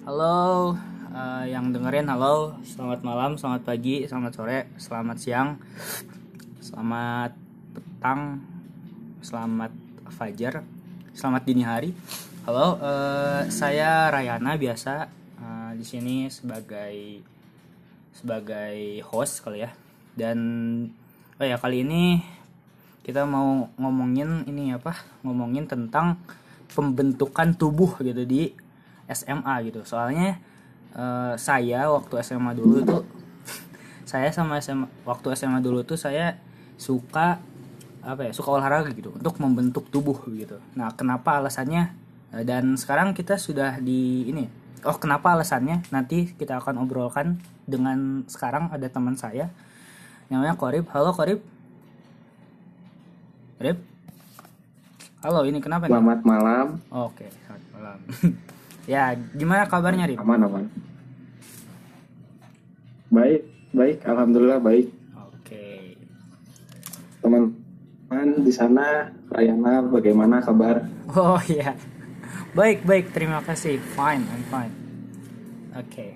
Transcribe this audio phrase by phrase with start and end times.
[0.00, 0.72] Halo
[1.12, 5.60] eh, yang dengerin halo, selamat malam, selamat pagi, selamat sore, selamat siang,
[6.56, 7.36] selamat
[7.76, 8.40] petang,
[9.20, 9.68] selamat
[10.08, 10.64] fajar,
[11.12, 11.92] selamat dini hari.
[12.48, 15.04] Halo, eh, saya Rayana biasa
[15.36, 17.20] eh, di sini sebagai
[18.16, 19.70] sebagai host kali ya.
[20.16, 20.40] Dan
[21.36, 22.24] oh ya kali ini
[23.04, 24.96] kita mau ngomongin ini apa?
[25.28, 26.16] Ngomongin tentang
[26.72, 28.69] pembentukan tubuh gitu di
[29.10, 29.82] SMA gitu.
[29.82, 30.38] Soalnya
[30.94, 32.98] eh, saya waktu SMA dulu itu
[34.10, 36.38] saya sama SMA waktu SMA dulu tuh saya
[36.80, 37.42] suka
[38.00, 40.58] apa ya suka olahraga gitu untuk membentuk tubuh gitu.
[40.78, 41.92] Nah kenapa alasannya?
[42.32, 44.46] Eh, dan sekarang kita sudah di ini.
[44.86, 45.84] Oh kenapa alasannya?
[45.92, 47.36] Nanti kita akan obrolkan
[47.68, 49.52] dengan sekarang ada teman saya
[50.30, 50.86] namanya Korib.
[50.94, 51.42] Halo Korib.
[53.60, 53.90] Korib?
[55.20, 55.92] Halo ini kenapa nih?
[55.92, 57.98] Selamat malam, oke selamat malam
[58.86, 60.64] ya gimana kabarnya Rip aman aman.
[63.10, 63.42] Baik,
[63.74, 64.86] baik, alhamdulillah baik.
[65.18, 65.64] oke
[67.18, 70.86] Teman-teman di sana, Rayana, bagaimana kabar?
[71.10, 71.74] oh iya
[72.50, 74.74] baik baik terima kasih fine I'm fine
[75.74, 76.06] oke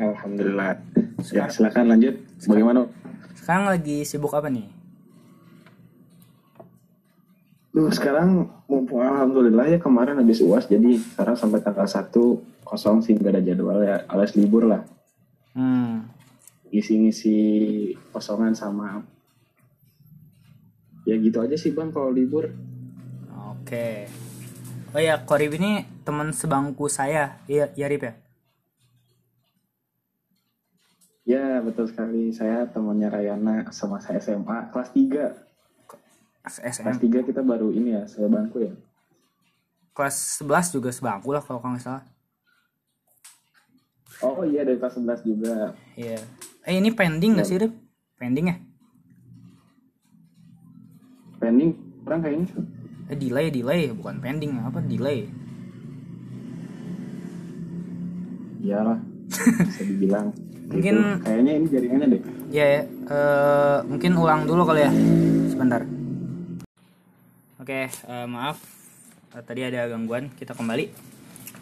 [0.00, 0.80] Alhamdulillah.
[1.28, 2.16] Ya, silakan lanjut.
[2.48, 2.88] Bagaimana?
[3.36, 4.64] sekarang lagi sibuk apa nih
[7.70, 12.10] Duh, sekarang mumpung alhamdulillah ya kemarin habis UAS jadi sekarang sampai tanggal 1
[12.66, 14.82] kosong sih gak ada jadwal ya alias libur lah.
[15.54, 16.06] hmm
[16.70, 17.38] Ngisi-ngisi
[18.10, 19.02] kosongan sama
[21.06, 22.50] ya gitu aja sih bang kalau libur.
[23.54, 24.06] Oke.
[24.90, 27.38] Oh ya, Korib ini teman sebangku saya.
[27.46, 28.14] Iya, ya Rip ya.
[31.22, 35.30] Ya betul sekali saya temannya Rayana sama saya SMA kelas 3
[36.42, 36.84] SM.
[36.84, 38.72] Kelas 3 kita baru ini ya, sebangku ya.
[39.92, 42.04] Kelas 11 juga sebangku lah kalau nggak salah.
[44.20, 45.72] Oh iya dari kelas 11 juga.
[45.94, 46.20] Iya.
[46.64, 47.72] Eh ini pending nggak sih Rip?
[48.16, 48.56] Pending ya?
[51.40, 51.70] Pending
[52.04, 52.46] orang kayaknya.
[53.08, 55.24] Eh delay, delay, bukan pending apa delay.
[58.60, 59.00] Iyalah.
[59.68, 60.28] Bisa dibilang.
[60.70, 61.24] Mungkin- Gitu.
[61.26, 62.22] kayaknya ini jaringannya deh.
[62.52, 62.82] Iya ya.
[62.86, 64.92] Eh, mungkin ulang dulu kali ya.
[65.50, 65.82] Sebentar.
[67.70, 68.58] Oke, eh, maaf.
[69.30, 70.26] Eh, tadi ada gangguan.
[70.34, 70.90] Kita kembali.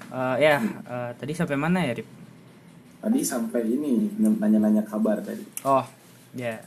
[0.09, 2.09] Eh, ya, eh, tadi sampai mana ya Rip?
[3.05, 5.45] Tadi sampai ini nanya-nanya kabar tadi.
[5.69, 5.85] Oh,
[6.33, 6.65] ya.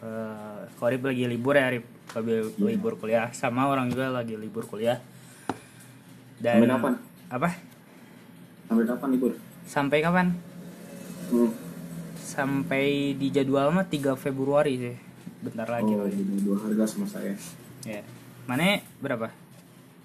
[0.00, 1.84] Eh, Korib lagi libur ya, Rip.
[2.16, 2.32] Lagi
[2.64, 3.28] libur kuliah.
[3.36, 5.04] Sama orang juga lagi libur kuliah.
[6.40, 6.94] Dan Sampai kapan?
[7.28, 7.48] Apa?
[8.64, 9.32] Sampai kapan libur?
[9.68, 10.26] Sampai kapan?
[11.28, 11.52] Hmm.
[12.16, 14.96] Sampai di jadwal mah 3 Februari sih.
[15.44, 15.92] Bentar lagi.
[15.92, 16.08] Oh,
[16.40, 17.36] dua harga sama saya.
[17.84, 18.00] Ya.
[18.50, 19.30] Mana berapa?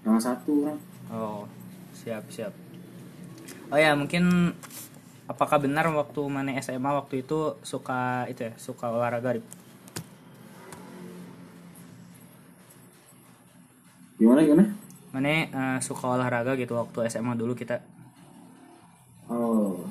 [0.05, 0.69] Yang satu.
[1.09, 1.49] Oh,
[1.97, 2.53] siap, siap.
[3.73, 4.53] Oh ya, mungkin
[5.25, 9.45] apakah benar waktu mana SMA waktu itu suka itu ya, suka olahraga, Rip?
[14.21, 14.65] Gimana gimana?
[15.09, 17.81] Mana eh, suka olahraga gitu waktu SMA dulu kita
[19.25, 19.81] Oh.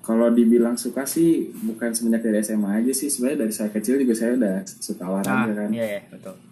[0.00, 3.12] Kalau dibilang suka sih bukan semenjak dari SMA aja sih.
[3.12, 5.68] Sebenarnya dari saya kecil juga saya udah suka Ah, olahraga kan.
[5.68, 6.47] iya, iya, betul.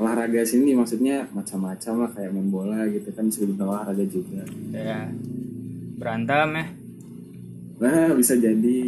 [0.00, 4.40] Olahraga sini maksudnya macam-macam lah kayak main bola gitu kan bisa dibilang olahraga juga
[4.70, 5.12] Ya.
[5.94, 6.64] Berantem ya.
[7.78, 8.78] nah bisa jadi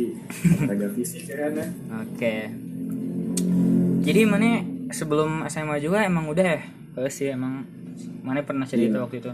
[0.55, 1.67] olahraga fisik ya kan ya
[1.99, 2.35] Oke.
[4.03, 4.59] Jadi mana
[4.91, 6.61] sebelum SMA juga emang udah ya?
[6.93, 7.63] Oh sih emang
[8.21, 9.01] mana pernah cerita Iya.
[9.01, 9.33] waktu itu.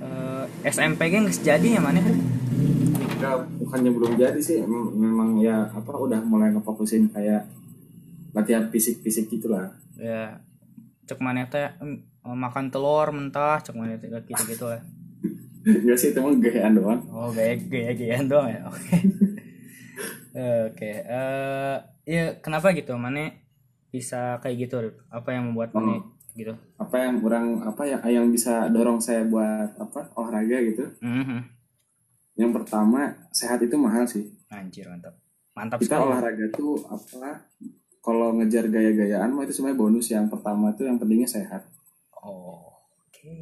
[0.00, 1.98] Eh, SMP kan nggak jadi ya mana?
[2.00, 7.44] Enggak, bukannya belum jadi sih memang ya apa udah mulai ngefokusin kayak
[8.30, 10.40] latihan fisik-fisik gitulah Ya
[11.10, 14.78] cek mana teh em, makan telur mentah cek mana teh gitu gitu lah.
[15.60, 18.62] enggak sih itu mah gayaan doang Oh gaya gaya gayaan doang ya.
[18.70, 18.96] Oke.
[20.70, 20.90] Oke.
[21.02, 21.76] Eh
[22.06, 23.34] ya kenapa gitu mana
[23.88, 24.74] bisa kayak gitu?
[24.80, 24.96] Rip?
[25.08, 26.14] Apa yang membuat mana Hmm.
[26.32, 26.54] gitu?
[26.78, 31.42] apa yang kurang apa ya yang bisa dorong saya buat apa olahraga gitu Mhm.
[32.36, 35.18] yang pertama sehat itu mahal sih Anjir mantap.
[35.52, 36.06] Mantap kita sekali.
[36.06, 37.50] olahraga tuh apa
[38.00, 41.64] kalau ngejar gaya-gayaan mah itu sebenarnya bonus yang pertama tuh yang pentingnya sehat
[42.16, 42.68] Oh,
[43.00, 43.36] oke.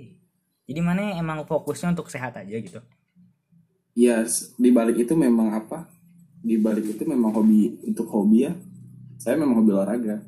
[0.65, 2.79] Jadi mana emang fokusnya untuk sehat aja gitu?
[3.93, 5.91] Iya, s- di balik itu memang apa?
[6.39, 8.55] Di balik itu memang hobi untuk hobi ya.
[9.17, 10.23] Saya memang hobi olahraga.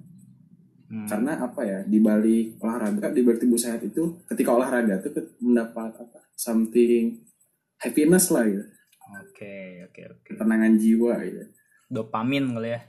[0.90, 1.06] Hmm.
[1.06, 1.78] Karena apa ya?
[1.86, 6.18] Di balik olahraga, di balik tubuh sehat itu, ketika olahraga tuh ke- mendapat apa?
[6.34, 7.22] Something
[7.78, 8.66] happiness lah gitu.
[9.22, 10.26] Oke, oke, oke.
[10.26, 11.42] Ketenangan jiwa gitu.
[11.86, 12.80] Dopamin kali ya.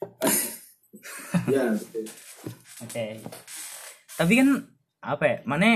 [1.46, 2.04] Betul.
[2.82, 3.04] Oke.
[4.12, 4.48] Tapi kan
[5.00, 5.36] apa ya?
[5.42, 5.66] Mana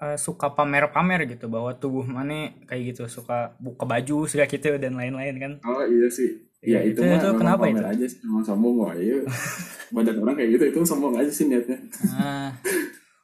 [0.00, 4.94] eh, suka pamer-pamer gitu bahwa tubuh mana kayak gitu suka buka baju segala gitu dan
[4.94, 6.44] lain-lain kan Oh iya sih.
[6.64, 9.20] Iya, Ya itu, itu- mah itu kenapa pamer aja sih, memang sombong wah iya.
[9.94, 11.76] Badan orang kayak gitu itu sombong aja sih niatnya.
[12.08, 12.56] nah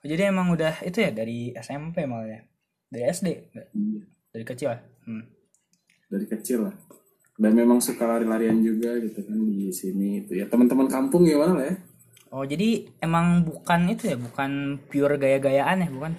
[0.01, 2.41] jadi emang udah itu ya dari SMP malah ya
[2.87, 3.29] dari SD?
[3.57, 3.65] Iya.
[4.31, 5.25] dari kecil lah hmm.
[6.07, 6.75] Dari kecil lah.
[7.41, 11.67] Dan memang suka lari-larian juga gitu kan di sini itu ya teman-teman kampung gimana lah
[11.67, 11.77] ya?
[12.31, 16.13] oh jadi emang bukan itu ya bukan pure gaya-gayaan ya bukan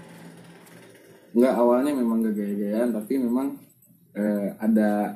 [1.32, 3.56] Enggak awalnya memang gak gaya-gayaan tapi memang
[4.12, 5.16] eh, ada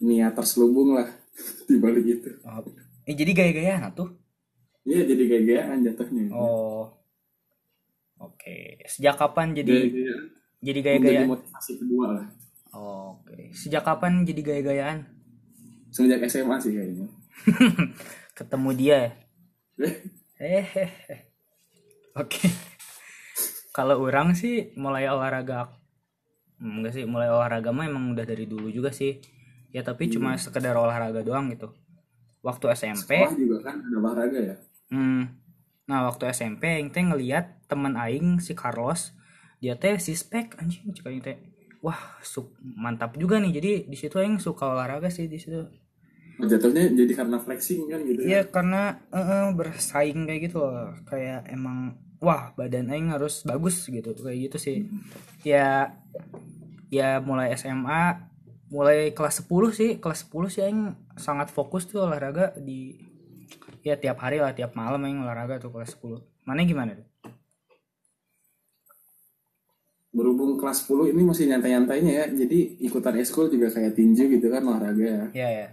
[0.00, 1.06] niat terselubung lah
[1.70, 2.30] di balik itu.
[2.42, 2.64] oh,
[3.04, 4.08] eh, jadi gaya-gayaan tuh
[4.82, 6.32] Iya jadi gaya-gayaan jatuhnya.
[6.34, 6.90] oh
[8.18, 10.24] oke sejak kapan jadi Gaya-gayaan.
[10.58, 12.26] jadi gaya-gayaan motivasi kedua lah.
[12.74, 14.98] oke sejak kapan jadi gaya-gayaan
[15.92, 17.06] Semenjak SMA sih kayaknya.
[18.38, 19.10] ketemu dia ya
[20.42, 21.20] Eh, Eh,
[22.18, 22.48] oke.
[23.72, 25.72] Kalau orang sih mulai olahraga,
[26.62, 29.18] Hmm, enggak sih, mulai olahraga mah emang udah dari dulu juga sih.
[29.74, 31.74] Ya tapi cuma sekedar olahraga doang gitu.
[32.46, 34.56] Waktu SMP, sekolah juga kan ada olahraga ya.
[34.94, 35.22] hmm,
[35.90, 39.10] nah waktu SMP yang teh ngeliat temen aing si Carlos,
[39.58, 41.36] dia teh si spek anjing cek aing teh.
[41.82, 43.50] Wah, suk, mantap juga nih.
[43.58, 45.66] Jadi di situ aing suka olahraga sih di situ.
[46.40, 48.20] Oh, Jatuhnya jadi karena flexing kan gitu.
[48.24, 50.96] Iya karena eh, eh, bersaing kayak gitu loh.
[51.04, 54.78] Kayak emang wah badan aing harus bagus gitu kayak gitu sih.
[55.44, 55.92] Ya
[56.88, 58.30] ya mulai SMA
[58.72, 62.96] mulai kelas 10 sih, kelas 10 sih aing sangat fokus tuh olahraga di
[63.84, 66.24] ya tiap hari lah, tiap malam aing olahraga tuh kelas 10.
[66.48, 67.06] Mana gimana tuh?
[70.12, 72.24] Berhubung kelas 10 ini masih nyantai-nyantainya ya.
[72.32, 75.24] Jadi ikutan eskul juga kayak tinju gitu kan olahraga ya.
[75.36, 75.68] Ya ya.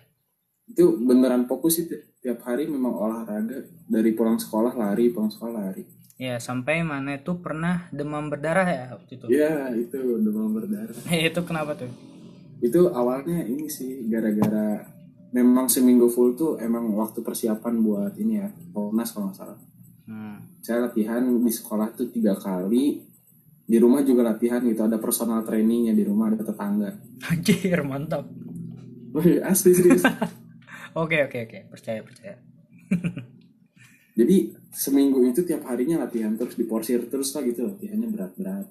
[0.70, 3.66] Itu beneran fokus sih ti- tiap hari memang olahraga.
[3.90, 5.84] Dari pulang sekolah lari, pulang sekolah lari.
[6.20, 9.26] Ya sampai mana tuh pernah demam berdarah ya waktu itu.
[9.32, 10.96] Iya itu demam berdarah.
[11.32, 11.90] itu kenapa tuh?
[12.60, 14.84] Itu awalnya ini sih gara-gara
[15.32, 18.48] memang seminggu full tuh emang waktu persiapan buat ini ya.
[18.70, 19.60] Polnas kalau nggak salah.
[20.10, 20.42] Hmm.
[20.60, 23.06] saya latihan di sekolah tuh tiga kali
[23.62, 26.98] di rumah juga latihan gitu ada personal trainingnya di rumah ada tetangga
[27.30, 28.26] Anjir, mantap.
[29.14, 30.02] Wih, asli serius
[30.94, 32.36] Oke oke oke, percaya percaya.
[34.20, 34.38] jadi
[34.70, 38.68] seminggu itu tiap harinya latihan terus diporsir terus lah gitu latihannya berat-berat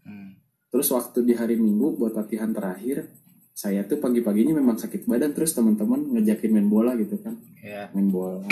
[0.00, 0.38] Hmm.
[0.68, 3.10] terus waktu di hari minggu buat latihan terakhir
[3.50, 7.90] saya tuh pagi-paginya memang sakit badan terus teman-teman ngejakin main bola gitu kan Ya.
[7.90, 8.46] main bola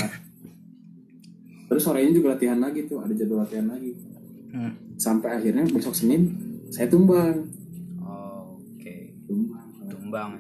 [1.65, 3.95] terus sorenya juga latihan lagi tuh ada jadwal latihan lagi
[4.51, 4.75] Hmm.
[4.97, 6.35] sampai akhirnya besok Senin
[6.69, 7.47] saya tumbang
[8.03, 10.31] Oke, tumbang tumbang.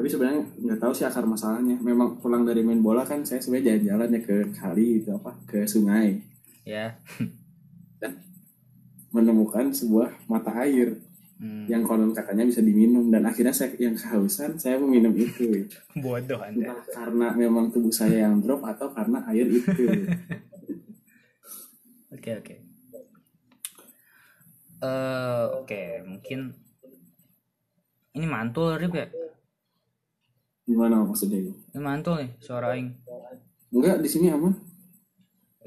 [0.00, 3.76] Tapi sebenarnya nggak tahu sih akar masalahnya memang pulang dari main bola kan saya sebenarnya
[3.76, 6.24] jalan-jalan ya ke kali itu apa ke sungai
[6.64, 6.96] Ya.
[9.10, 10.98] menemukan sebuah mata air
[11.36, 11.64] Hmm.
[11.64, 15.64] yang konon katanya bisa diminum dan akhirnya saya yang kehausan saya meminum itu
[16.04, 16.68] Bodoh Anda.
[16.68, 19.84] entah karena memang tubuh saya yang drop atau karena air itu
[22.12, 22.54] Oke, oke.
[24.80, 26.52] Eh, oke, mungkin
[28.12, 29.06] ini mantul Rip ya?
[30.70, 32.88] Gimana maksudnya itu Ini mantul nih suara aing.
[33.74, 34.54] enggak di sini aman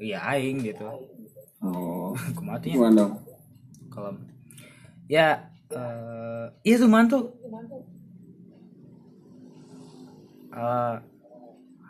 [0.00, 0.84] Iya aing gitu.
[1.62, 3.12] oh Kematinya gimana dong
[3.92, 4.10] kalau
[5.06, 5.28] ya
[5.70, 7.22] eh iya tuh mantul.
[10.54, 10.94] Eh,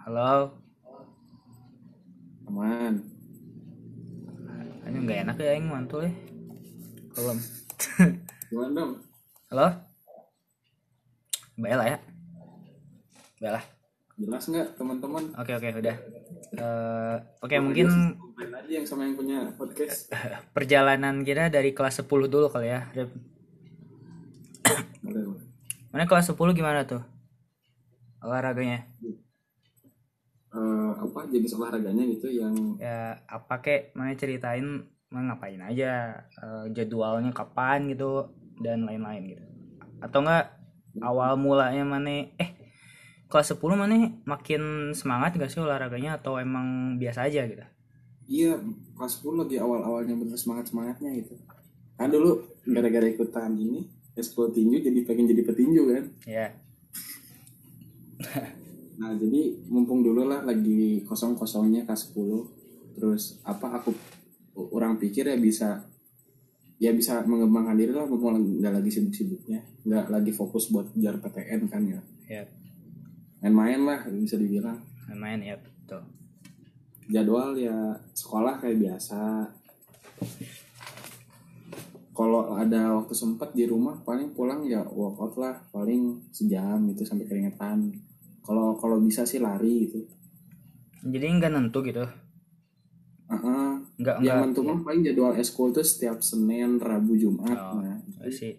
[0.04, 0.32] halo.
[2.48, 2.94] aman
[4.84, 6.12] Ini nggak enak ya aing mantul ya.
[7.14, 7.34] Kalau
[8.50, 8.92] gimana dong
[9.50, 9.68] halo.
[11.54, 11.98] Baiklah ya.
[13.44, 13.66] Baiklah.
[14.14, 15.96] jelas nggak teman-teman Oke oke udah.
[16.56, 20.08] Eh, oke mungkin komplain aja yang sama yang punya podcast
[20.56, 22.88] perjalanan kita dari kelas 10 dulu kali ya.
[22.96, 23.12] Rip.
[25.04, 25.44] boleh boleh
[25.92, 27.04] Mana kelas 10 gimana tuh?
[28.24, 28.88] Olahraganya.
[30.56, 36.64] Eh, apa jenis olahraganya gitu yang Ya apa kek mana ceritain mana ngapain aja eh,
[36.72, 38.24] jadwalnya kapan gitu
[38.64, 39.44] dan lain-lain gitu.
[40.00, 40.48] Atau enggak
[41.04, 42.53] awal mulanya mana eh
[43.28, 47.64] kelas 10 mana makin semangat gak sih olahraganya atau emang biasa aja gitu?
[48.24, 48.56] Iya,
[48.96, 51.36] kelas 10 lagi awal-awalnya bener semangat-semangatnya gitu.
[52.00, 53.84] Kan dulu gara-gara ikutan ini,
[54.16, 56.04] eskul tinju jadi pengen jadi petinju kan.
[56.28, 56.48] Ya.
[58.94, 62.94] Nah, jadi mumpung dulu lah lagi kosong-kosongnya kelas 10.
[62.94, 63.90] Terus apa aku
[64.54, 65.82] orang pikir ya bisa
[66.78, 71.66] ya bisa mengembangkan diri lah mumpung nggak lagi sibuk-sibuknya nggak lagi fokus buat kejar PTN
[71.66, 72.48] kan ya Ya,
[73.44, 74.80] main-main lah bisa dibilang.
[75.12, 76.00] Main ya betul.
[77.04, 79.20] jadwal ya sekolah kayak biasa.
[82.16, 85.60] Kalau ada waktu sempat di rumah paling pulang ya workout lah.
[85.68, 87.92] Paling sejam gitu sampai keringetan.
[88.40, 90.08] Kalau kalau bisa sih lari gitu.
[91.04, 92.08] Jadi nggak nentu gitu?
[93.28, 93.68] Heeh.
[94.00, 94.40] nggak yang nggak.
[94.40, 97.52] menentukan paling jadwal eskul tuh setiap senin rabu jumat.
[97.52, 98.56] Oh, nah nggak sih.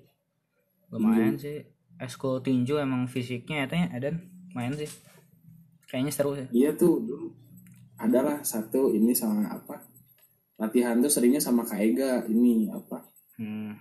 [0.94, 1.66] Lumayan sih.
[1.98, 4.10] Eskul tinju emang fisiknya ya tanya ada
[4.56, 4.88] lumayan sih.
[5.92, 6.48] Kayaknya seru sih.
[6.56, 7.28] Iya tuh dulu
[8.00, 9.84] adalah satu ini sama apa?
[10.56, 13.04] Latihan tuh seringnya sama Kak Ega ini apa?
[13.36, 13.76] Hmm,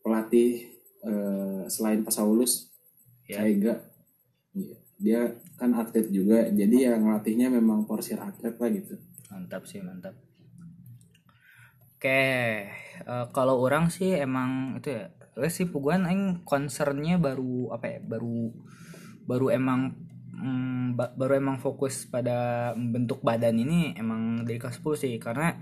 [0.00, 0.72] pelatih
[1.04, 2.72] eh, selain Pasaulus
[3.28, 3.74] ya Kak Ega.
[4.56, 4.76] Iya.
[4.94, 5.20] dia
[5.58, 8.96] kan atlet juga jadi ya ngelatihnya memang porsir atlet lah gitu.
[9.28, 10.16] Mantap sih mantap.
[12.00, 12.24] Oke
[13.04, 15.12] eh, kalau orang sih emang itu ya
[15.52, 18.54] sih puguan aing concernnya baru apa ya baru
[19.24, 19.80] baru emang
[20.34, 25.56] mm, ba- baru emang fokus pada bentuk badan ini emang dari kelas 10 sih karena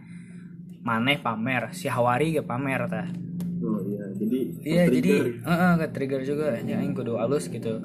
[0.82, 3.08] maneh pamer si Hawari gak pamer tah
[3.62, 7.82] oh iya jadi Iya jadi uh, ke trigger juga ya aing kudu halus gitu.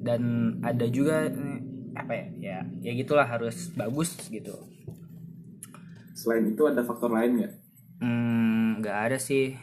[0.00, 1.28] Dan ada juga
[1.92, 4.56] apa ya ya ya gitulah harus bagus gitu.
[6.16, 7.52] Selain itu ada faktor lain nggak?
[8.00, 9.56] Hmm, nggak ada sih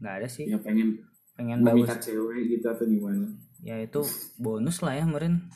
[0.00, 0.44] nggak ada sih.
[0.48, 0.88] Yang pengen
[1.34, 1.88] pengen bagus.
[2.04, 3.26] cewek gitu atau gimana
[3.64, 4.04] ya itu
[4.36, 5.48] bonus lah ya kemarin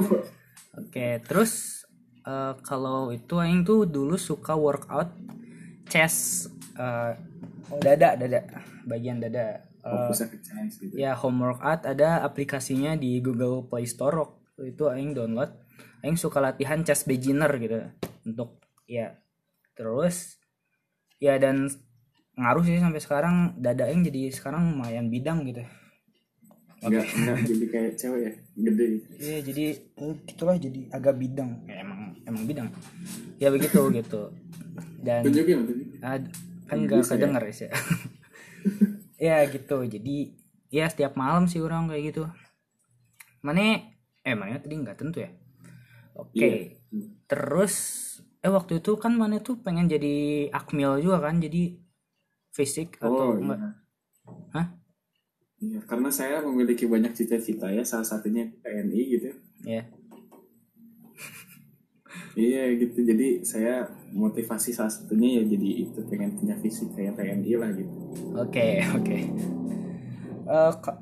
[0.80, 1.84] oke terus
[2.24, 5.12] eh, kalau itu aing tuh dulu suka workout
[5.92, 6.48] chest
[6.80, 7.12] eh,
[7.84, 8.40] dada dada
[8.88, 9.64] bagian dada.
[9.84, 10.96] Chance gitu.
[10.96, 14.40] ya home workout ada aplikasinya di Google Play Store.
[14.56, 15.52] Itu aing download
[16.00, 17.92] aing suka latihan chest beginner gitu.
[18.24, 19.20] Untuk ya
[19.76, 20.40] terus
[21.20, 21.68] ya dan
[22.40, 23.60] ngaruh sih sampai sekarang.
[23.60, 25.68] Dada aing jadi sekarang lumayan bidang gitu
[26.84, 28.86] nggak nggak jadi kayak cewek ya gede.
[29.16, 29.64] Iya jadi
[29.96, 31.50] eh, gitulah jadi agak bidang.
[31.64, 32.68] Ya, emang emang bidang.
[33.40, 34.22] Ya begitu gitu.
[35.00, 35.58] Dan tunjukin
[36.04, 36.18] ah,
[36.68, 37.70] kan nggak kedenger sih
[39.26, 39.76] ya gitu.
[39.84, 40.16] Jadi
[40.68, 42.24] ya setiap malam sih orang kayak gitu.
[43.40, 43.80] Mana
[44.24, 45.30] eh mana tadi nggak tentu ya?
[46.14, 47.10] Oke Iya.
[47.26, 47.74] terus
[48.38, 51.40] eh waktu itu kan mana tuh pengen jadi akmil juga kan?
[51.40, 51.80] Jadi
[52.54, 53.58] fisik atau oh enggak?
[53.58, 53.70] iya.
[54.54, 54.66] Hah?
[55.62, 59.28] Iya, karena saya memiliki banyak cita-cita ya, salah satunya TNI gitu.
[59.64, 59.82] ya
[62.38, 67.52] Iya gitu, jadi saya motivasi salah satunya ya jadi itu pengen punya fisik kayak TNI
[67.58, 67.92] lah gitu.
[68.34, 69.16] Oke, oke.
[70.44, 71.00] Eh, ka-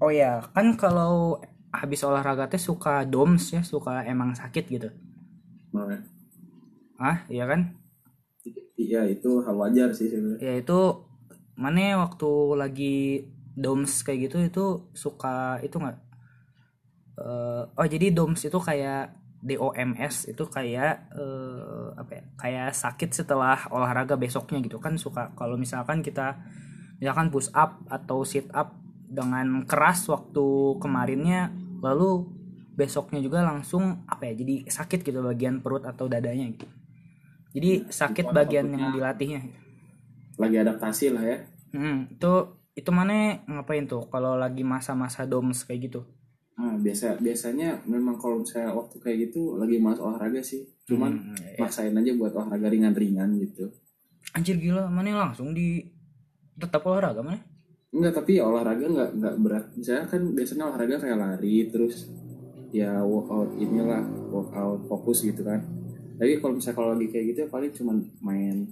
[0.00, 1.40] oh ya, kan kalau
[1.72, 4.88] habis olahraga teh suka doms ya, suka emang sakit gitu.
[5.74, 6.00] Nah,
[6.96, 7.76] Ah, iya kan?
[8.76, 10.40] iya itu hal wajar sih sebenarnya.
[10.40, 10.78] Ya itu
[11.56, 12.96] mana waktu lagi
[13.56, 15.98] doms kayak gitu itu suka itu nggak?
[17.16, 22.22] Eh, oh jadi doms itu kayak DOMS itu kayak eh, apa ya?
[22.34, 26.40] Kayak sakit setelah olahraga besoknya gitu kan suka kalau misalkan kita
[26.98, 28.74] misalkan push up atau sit up
[29.06, 32.26] dengan keras waktu kemarinnya lalu
[32.74, 36.66] besoknya juga langsung apa ya jadi sakit gitu bagian perut atau dadanya gitu.
[37.56, 39.40] Jadi sakit itu bagian yang dilatihnya.
[40.36, 41.38] Lagi adaptasi lah ya.
[41.72, 42.32] Hmm, itu
[42.76, 46.00] itu mana ngapain tuh kalau lagi masa-masa doms kayak gitu?
[46.56, 50.64] Nah, biasa biasanya memang kalau saya waktu kayak gitu lagi mas olahraga sih.
[50.84, 51.64] Cuman Hmm, ya.
[51.64, 53.68] maksain aja buat olahraga ringan-ringan gitu.
[54.32, 55.84] Anjir gila, mana langsung di
[56.56, 57.40] tetap olahraga mana?
[57.92, 59.64] Enggak, tapi olahraga nggak nggak berat.
[59.72, 62.08] Misalnya kan biasanya olahraga kayak lari terus
[62.72, 65.60] ya workout inilah workout fokus gitu kan.
[66.16, 68.68] Tapi kalau misalnya kalau lagi kayak gitu ya paling cuma main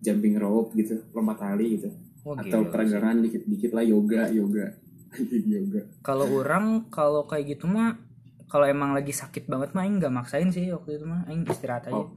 [0.00, 1.88] jumping rope gitu, lompat tali gitu.
[2.24, 4.72] Wah, Atau peregangan dikit-dikit lah yoga, yoga.
[5.54, 5.80] yoga.
[6.00, 8.00] Kalau orang kalau kayak gitu mah
[8.48, 12.00] kalau emang lagi sakit banget mah nggak maksain sih waktu itu mah aing istirahat aja.
[12.00, 12.08] Oh.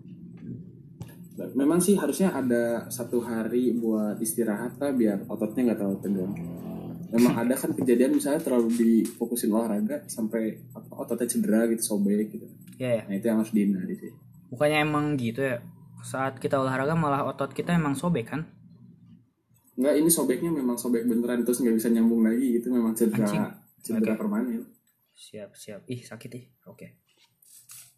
[1.54, 6.34] Memang sih harusnya ada satu hari buat istirahat lah biar ototnya nggak terlalu tegang.
[7.08, 10.60] Memang ada kan kejadian misalnya terlalu difokusin olahraga sampai
[10.92, 12.48] ototnya cedera gitu, sobek gitu.
[12.82, 13.04] Ya, ya.
[13.06, 14.12] Nah itu yang harus dihindari sih.
[14.50, 15.58] Bukannya emang gitu ya?
[16.02, 18.46] Saat kita olahraga malah otot kita emang sobek kan?
[19.78, 23.46] Enggak, ini sobeknya memang sobek beneran terus nggak bisa nyambung lagi gitu memang cedera Anjing.
[23.86, 24.20] cedera Oke.
[24.20, 24.66] permanen.
[25.14, 25.82] Siap, siap.
[25.86, 26.46] Ih, sakit ih.
[26.66, 26.98] Oke.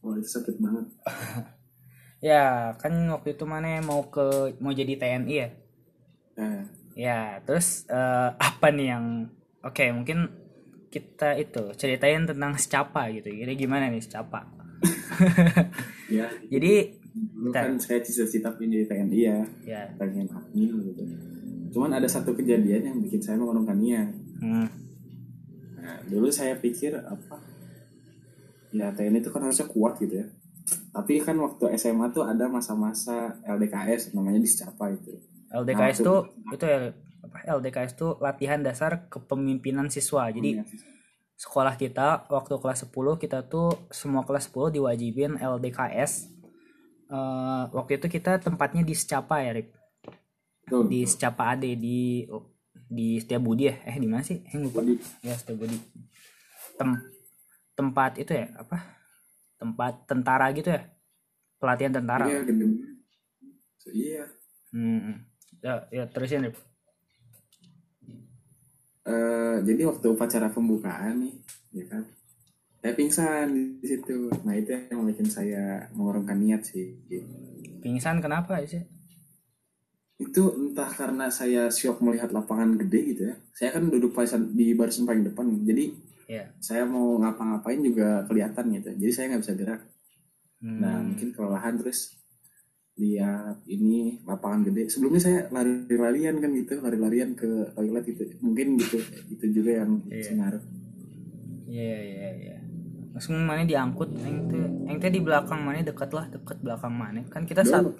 [0.04, 0.86] Wah itu sakit banget.
[2.20, 5.50] Ya, kan waktu itu mana mau ke mau jadi TNI ya?
[6.36, 6.68] Nah,
[7.00, 9.32] Ya, terus eh, apa nih yang
[9.64, 10.28] oke mungkin
[10.92, 13.32] kita itu ceritain tentang secapa gitu.
[13.32, 14.44] Jadi gimana nih secapa?
[16.12, 17.00] ya Jadi
[17.40, 20.28] dulu kan saya cita-cita jadi TNI ya, ya, pengen
[20.60, 21.04] gitu.
[21.70, 24.10] Cuman ada satu kejadian yang bikin saya mengurungkan niat.
[24.42, 24.68] hmm,
[25.80, 27.40] Nah, dulu saya pikir apa?
[28.70, 30.28] Ya TNI itu kan harusnya kuat gitu ya.
[30.94, 35.18] Tapi kan waktu SMA tuh ada masa-masa LDKS namanya discapa itu.
[35.50, 36.16] LDKS Nah, itu
[36.54, 36.80] itu ya
[37.20, 40.64] apa LDKS itu latihan dasar kepemimpinan siswa jadi
[41.36, 46.40] sekolah kita waktu kelas 10 kita tuh semua kelas 10 diwajibin LDKS
[47.10, 49.74] Eh, waktu itu kita tempatnya di Secapa ya Rip
[50.70, 52.24] Tuh, di Secapa AD di
[52.90, 54.98] di Setiabudi ya eh di mana sih eh lupa Budi.
[55.22, 55.78] ya Setiabudi
[56.78, 56.90] Tem
[57.74, 58.78] tempat itu ya apa
[59.58, 60.82] tempat tentara gitu ya
[61.58, 62.74] pelatihan tentara Iya, gedung.
[63.90, 64.24] Iya.
[64.70, 65.26] Hmm,
[65.60, 66.56] ya ya terusin Rip
[69.10, 71.34] Eh, jadi waktu upacara pembukaan nih,
[71.74, 72.04] ya kan,
[72.78, 73.48] saya pingsan
[73.82, 74.30] di situ.
[74.46, 76.94] Nah itu yang bikin saya mengurungkan niat sih.
[77.10, 77.26] gitu.
[77.80, 78.84] pingsan kenapa sih
[80.20, 83.36] Itu entah karena saya syok melihat lapangan gede gitu ya.
[83.56, 84.12] Saya kan duduk
[84.52, 85.96] di barisan paling depan, jadi
[86.30, 88.90] ya saya mau ngapa-ngapain juga kelihatan gitu.
[89.00, 89.82] Jadi saya nggak bisa gerak.
[90.60, 92.20] Hmm, Nah mungkin kelelahan terus
[93.00, 94.92] lihat ini lapangan gede.
[94.92, 98.28] Sebelumnya saya lari-larian kan gitu, lari-larian ke toilet gitu.
[98.44, 99.00] Mungkin gitu,
[99.32, 100.32] itu juga yang Iya.
[100.36, 100.64] ngaruh.
[101.70, 102.58] Iya iya iya.
[103.16, 107.24] Langsung mana diangkut, yang teh, yang teh di belakang mana dekat lah, dekat belakang mana.
[107.32, 107.96] Kan kita Dulu.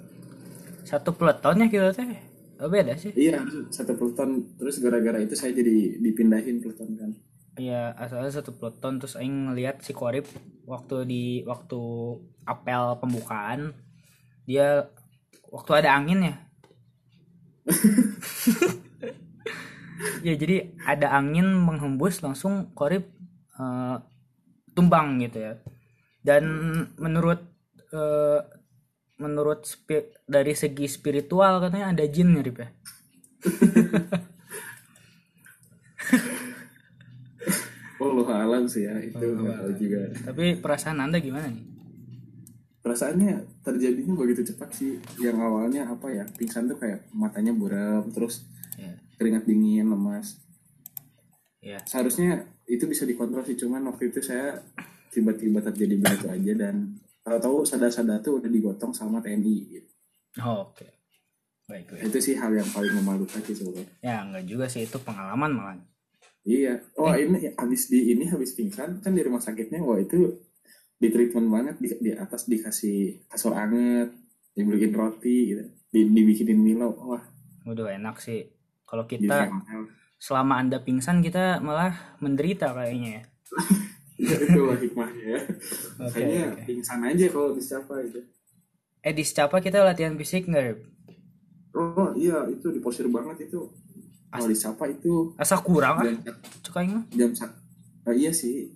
[0.80, 2.30] Satu satu peletonnya kita teh.
[2.60, 3.08] Oh, beda sih.
[3.16, 3.40] Iya,
[3.72, 7.10] satu peloton terus gara-gara itu saya jadi dipindahin peloton kan.
[7.56, 10.28] Iya, asalnya satu peleton terus aing ngelihat si Korip
[10.68, 11.80] waktu di waktu
[12.44, 13.72] apel pembukaan
[14.44, 14.92] dia
[15.48, 16.36] waktu ada angin ya.
[20.26, 23.08] ya jadi ada angin menghembus langsung Korip
[23.56, 23.96] eh,
[24.76, 25.56] tumbang gitu ya.
[26.20, 26.44] Dan
[27.00, 27.40] menurut
[27.88, 28.59] eh,
[29.20, 29.68] menurut
[30.24, 32.68] dari segi spiritual katanya ada jin ya Rip ya.
[38.00, 40.00] Oh, alam sih ya, itu nggak tahu juga.
[40.32, 41.64] Tapi perasaan Anda gimana nih?
[42.80, 44.96] Perasaannya terjadinya begitu cepat sih.
[45.20, 48.48] Yang awalnya apa ya, pingsan tuh kayak matanya buram, terus
[48.80, 48.96] Ya.
[49.20, 50.40] keringat dingin, lemas.
[51.60, 51.76] Ya.
[51.84, 54.64] Seharusnya itu bisa dikontrol sih, cuman waktu itu saya
[55.12, 59.56] tiba-tiba terjadi begitu aja dan tahu-tahu sadar-sadar tuh udah digotong sama TNI.
[59.68, 59.90] Gitu.
[60.42, 61.00] Oh, Oke.
[61.70, 62.10] Baik, baik.
[62.10, 63.94] Itu sih hal yang paling memalukan sih sebenarnya.
[64.02, 65.78] Ya, enggak juga sih itu pengalaman malah.
[66.42, 66.82] Iya.
[66.98, 70.40] Oh ini habis di ini habis pingsan kan di rumah sakitnya wah itu
[71.00, 74.12] di treatment banget di, di atas dikasih kasur anget,
[74.52, 76.92] dibeliin roti gitu, di, dibikinin Milo.
[77.06, 77.24] Wah,
[77.64, 78.50] Udah enak sih.
[78.84, 79.48] Kalau kita
[80.20, 83.24] selama Anda pingsan kita malah menderita kayaknya ya.
[84.20, 85.40] Iya, itu lah hikmahnya ya.
[85.96, 86.62] Oke, Kayaknya oke.
[86.68, 88.20] pingsan aja kalau bisa apa itu.
[89.00, 90.80] Eh di Secapa kita latihan fisik enggak, Rip?
[91.72, 93.72] Oh iya itu di posir banget itu.
[94.28, 96.04] Kalau di Sapa itu Asa kurang ah.
[96.06, 96.14] jam,
[96.60, 97.04] Cuk aing mah.
[97.10, 97.56] jam satu.
[98.04, 98.70] Ah, iya sih.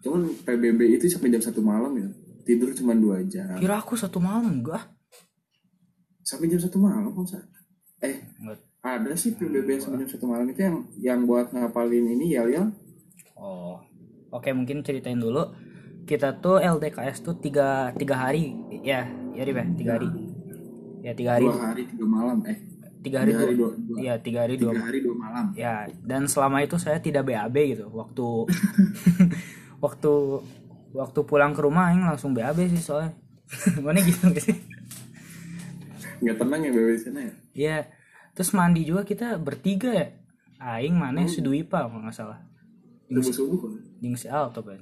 [0.00, 2.08] Cuman PBB itu sampai jam satu malam ya.
[2.42, 3.52] Tidur cuma dua jam.
[3.54, 4.88] Kira aku satu malam enggak.
[6.22, 7.42] Sampai jam satu malam masa?
[7.98, 8.58] Eh Enggak.
[8.80, 12.46] ada sih PBB yang sampai jam satu malam itu yang yang buat ngapalin ini ya
[12.46, 12.64] ya
[13.34, 13.74] Oh.
[14.32, 15.52] Oke, mungkin ceritain dulu.
[16.08, 18.56] Kita tuh LDKS tuh tiga, tiga hari.
[18.82, 20.08] Ya, ya Rip ya, tiga hari.
[21.02, 22.58] Ya tiga hari, dua hari tiga malam eh.
[23.02, 25.46] Tiga hari, tiga hari dua, dua, dua, Iya, tiga hari dua tiga hari dua malam.
[25.58, 25.74] Ya
[26.06, 27.90] dan selama itu saya tidak BAB gitu.
[27.90, 28.26] Waktu
[29.84, 30.12] waktu
[30.94, 33.18] waktu pulang ke rumah aing langsung BAB sih soalnya.
[33.84, 34.56] Mana gitu sih?
[36.22, 37.32] Nggak tenang ya di sana ya?
[37.52, 37.76] Ya
[38.32, 40.08] terus mandi juga kita bertiga ya.
[40.62, 41.32] Aing mana Hmm.
[41.34, 42.38] Suduipa kalau nggak salah
[43.20, 43.68] subuh
[44.00, 44.80] subuh si Alto kan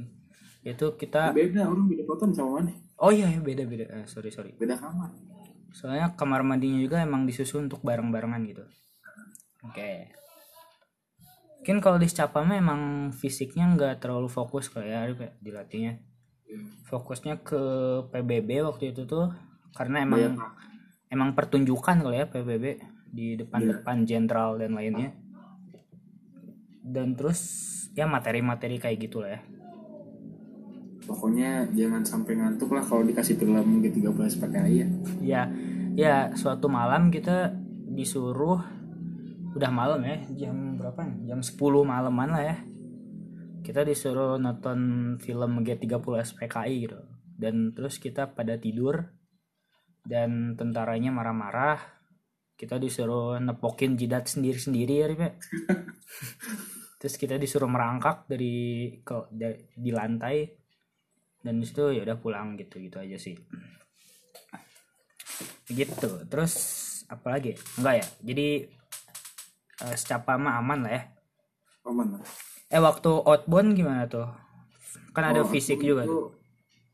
[0.61, 2.73] itu kita beda orang beda peloton sama mana?
[3.01, 3.85] Oh iya ya beda beda.
[3.88, 4.53] Eh, sorry sorry.
[4.61, 5.09] Beda kamar.
[5.73, 8.64] Soalnya kamar mandinya juga emang disusun untuk bareng barengan gitu.
[9.64, 10.12] Oke.
[11.61, 16.01] Mungkin kalau di Secapa mah emang fisiknya nggak terlalu fokus kali ya ya, dilatihnya.
[16.93, 17.61] Fokusnya ke
[18.12, 19.33] PBB waktu itu tuh
[19.73, 21.12] karena emang Banyak.
[21.14, 22.64] emang pertunjukan kali ya PBB
[23.11, 25.14] di depan-depan jenderal dan lainnya
[26.81, 27.40] dan terus
[27.93, 29.40] ya materi-materi kayak gitu lah ya.
[31.05, 34.88] Pokoknya jangan sampai ngantuk lah kalau dikasih film G30 SPKI ya
[35.21, 35.43] ya
[35.99, 37.51] ya suatu malam kita
[37.90, 38.62] disuruh
[39.51, 41.35] udah malam ya jam berapa nih?
[41.35, 42.57] Jam 10 malaman lah ya.
[43.61, 44.79] Kita disuruh nonton
[45.19, 47.01] film G30 SPKI gitu.
[47.40, 49.11] Dan terus kita pada tidur
[50.07, 52.00] dan tentaranya marah-marah
[52.61, 55.33] kita disuruh nepokin jidat sendiri-sendiri ya Rip, ya.
[57.01, 58.53] terus kita disuruh merangkak dari
[59.01, 60.44] ke da- di lantai.
[61.40, 63.33] Dan di situ ya udah pulang gitu gitu aja sih.
[65.64, 66.11] Gitu.
[66.29, 66.53] Terus
[67.09, 67.57] apa lagi?
[67.81, 68.07] Enggak ya?
[68.20, 68.49] Jadi
[69.81, 71.03] eh, secapa mah aman lah ya.
[71.87, 72.23] Aman lah.
[72.68, 74.29] Eh waktu outbound gimana tuh?
[75.11, 76.37] Kan ada Oh, fisik juga tuh.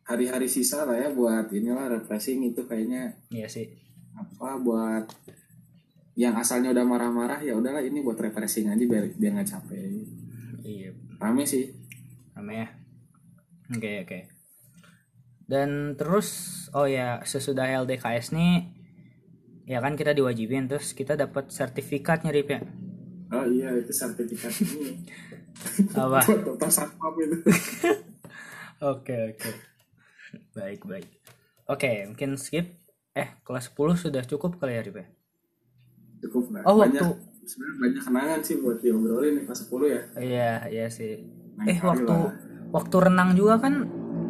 [0.07, 3.19] hari-hari sisa lah ya buat inilah refreshing itu kayaknya.
[3.27, 3.67] Iya sih.
[4.15, 5.11] Apa buat
[6.17, 9.85] yang asalnya udah marah-marah ya udahlah ini buat refreshing aja biar biar nggak capek.
[10.65, 10.91] Iya.
[11.21, 11.77] Rame sih.
[12.33, 12.73] Namanya
[13.69, 14.19] oke oke.
[15.45, 16.29] Dan terus
[16.73, 18.73] oh ya sesudah LDKS nih
[19.69, 22.61] ya kan kita diwajibin terus kita dapat sertifikatnya Rip ya?
[23.37, 25.05] Oh iya itu sertifikat ini.
[26.01, 26.25] Apa?
[26.25, 26.57] Itu.
[28.77, 29.51] Oke oke.
[30.53, 31.09] Baik baik.
[31.65, 32.77] Oke mungkin skip.
[33.17, 35.16] Eh kelas 10 sudah cukup kali ya Rip ya
[36.27, 40.01] cukup lah Oh, banyak waktu- sebenarnya banyak kenangan sih buat diobrolin nih pas 10 ya
[40.19, 41.23] iya iya sih
[41.57, 42.35] Lain eh waktu lah.
[42.71, 43.87] waktu renang juga kan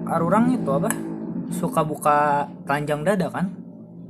[0.06, 0.92] arurang itu apa
[1.48, 2.18] suka buka
[2.64, 3.46] telanjang dada kan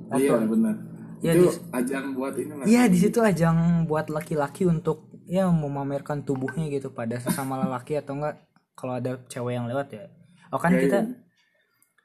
[0.09, 0.77] waktu iya benar
[1.17, 6.23] Ya, itu di- ajang buat ini Iya di situ ajang buat laki-laki untuk ya memamerkan
[6.23, 8.37] tubuhnya gitu pada sesama lelaki atau enggak
[8.77, 10.05] kalau ada cewek yang lewat ya.
[10.53, 11.17] Oh kan Iya, kita iya.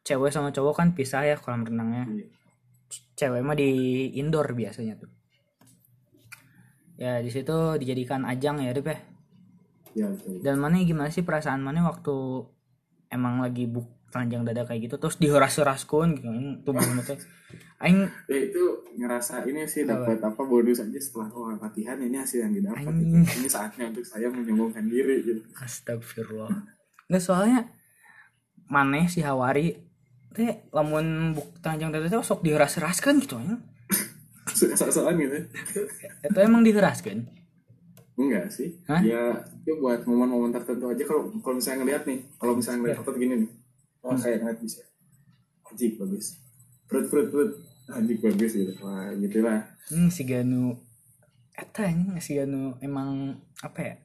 [0.02, 2.08] cewek sama cowok kan pisah ya kolam renangnya.
[2.88, 3.70] C- Cewek mah di
[4.15, 5.12] indoor biasanya tuh.
[7.01, 8.99] Ya di situ dijadikan ajang ya Rip ya.
[10.13, 10.45] Betul.
[10.45, 12.45] Dan mana gimana sih perasaan mana waktu
[13.09, 16.29] emang lagi buk telanjang dada kayak gitu terus diheras-heraskun gitu
[16.67, 17.17] tubuhnya teh.
[17.81, 18.63] Aing ya itu
[18.99, 23.17] ngerasa ini sih dapat apa bonus aja setelah oh, latihan ini hasil yang didapat gitu.
[23.17, 26.51] ini saatnya untuk saya menyombongkan diri gitu Astagfirullah.
[27.09, 27.71] Nggak soalnya
[28.69, 29.73] maneh si Hawari
[30.31, 33.57] teh lamun buk tanjang dada teh sok diheras-heraskan gitu ya.
[34.49, 35.38] Soal-soalan gitu.
[36.23, 37.25] Itu emang diheraskan.
[38.13, 38.77] enggak sih.
[38.86, 39.01] Hah?
[39.01, 41.01] ya itu buat momen-momen tertentu aja.
[41.01, 43.49] Kalau kalau misalnya ngeliat nih kalau misalnya ngeliat foto gini nih
[43.99, 44.82] wah kayak ngeliat bisa.
[45.65, 46.38] Anjing bagus.
[46.86, 47.51] Perut perut perut.
[47.89, 48.71] Anjing bagus gitu.
[48.82, 50.77] Wah gitu lah Hmm, si Ganu.
[51.51, 53.95] Eta ini si Ganu emang apa ya?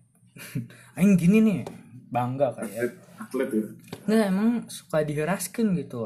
[0.97, 1.61] Aing gini nih
[2.09, 3.05] bangga kayak.
[3.17, 3.69] atlet atlet gitu
[4.07, 6.05] Nggak emang suka diheraskan gitu.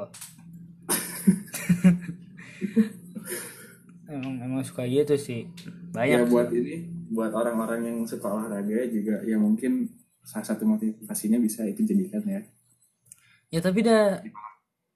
[4.10, 5.46] emang emang suka gitu sih.
[5.46, 6.26] ya Banyak.
[6.26, 6.30] sih.
[6.34, 6.76] buat ini
[7.10, 9.86] buat orang-orang yang suka olahraga juga ya mungkin
[10.22, 12.42] salah satu motivasinya bisa itu jadikan ya
[13.50, 14.22] Ya tapi dah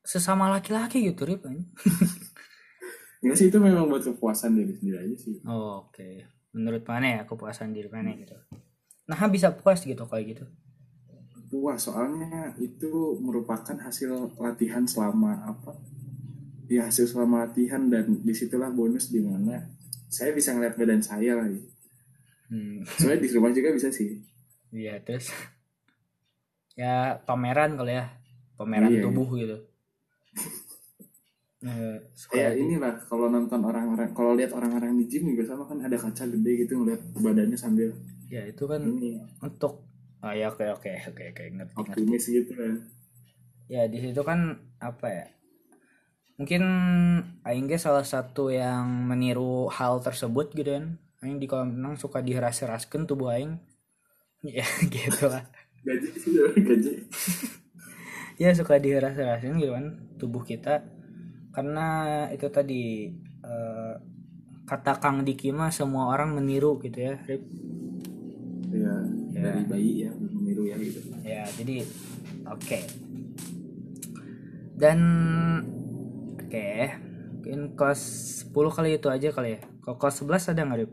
[0.06, 1.42] sesama laki-laki gitu Rip.
[3.24, 5.42] Enggak sih itu memang buat kepuasan diri sendiri aja sih.
[5.42, 6.22] Oh, Oke,
[6.54, 8.38] menurut mana ya kepuasan diri mana gitu?
[9.10, 10.44] Nah bisa puas gitu kayak gitu.
[11.50, 15.74] Puas soalnya itu merupakan hasil latihan selama apa?
[16.74, 19.56] Ya hasil selama latihan dan di situlah bonus di mana
[20.16, 21.60] saya bisa ngeliat badan saya lagi.
[22.50, 24.10] Hmm, Soalnya di rumah juga bisa sih.
[24.74, 25.26] iya terus
[26.80, 26.94] ya
[27.26, 28.04] pameran kali ya,
[28.58, 29.56] pameran Iya, tubuh gitu.
[31.64, 35.64] Eh, suka Kayak di- inilah kalau nonton orang-orang kalau lihat orang-orang di gym juga sama
[35.64, 37.88] kan ada kaca gede gitu ngeliat badannya sambil
[38.28, 39.72] ya itu kan ini untuk
[40.20, 41.80] oh ya oke oke oke oke ngerti ngerti.
[41.80, 42.72] optimis gitu kan.
[43.72, 45.26] Ya di situ kan apa ya?
[46.34, 46.62] Mungkin
[47.46, 50.98] Aing ge salah satu yang meniru hal tersebut gitu kan.
[51.22, 53.58] Aing di kolam renang suka diheras-heraskeun tubuh Aing.
[54.44, 55.48] Ya gitu lah.
[55.80, 56.92] Gaji sih gaji.
[58.42, 59.86] ya suka diheras-herasin gitu kan
[60.20, 60.84] tubuh kita
[61.54, 61.86] karena
[62.28, 63.08] itu tadi
[63.40, 63.94] eh,
[64.66, 67.40] kata Kang Diki mah semua orang meniru gitu ya Rip.
[68.74, 68.90] Ya,
[69.32, 69.40] Ya.
[69.48, 70.98] dari bayi ya meniru ya gitu.
[71.22, 71.86] ya jadi
[72.50, 72.78] oke
[74.74, 74.98] dan
[76.54, 76.86] oke
[77.34, 78.00] mungkin kelas
[78.54, 80.92] 10 kali itu aja kali ya kalau kelas 11 ada nggak Rip?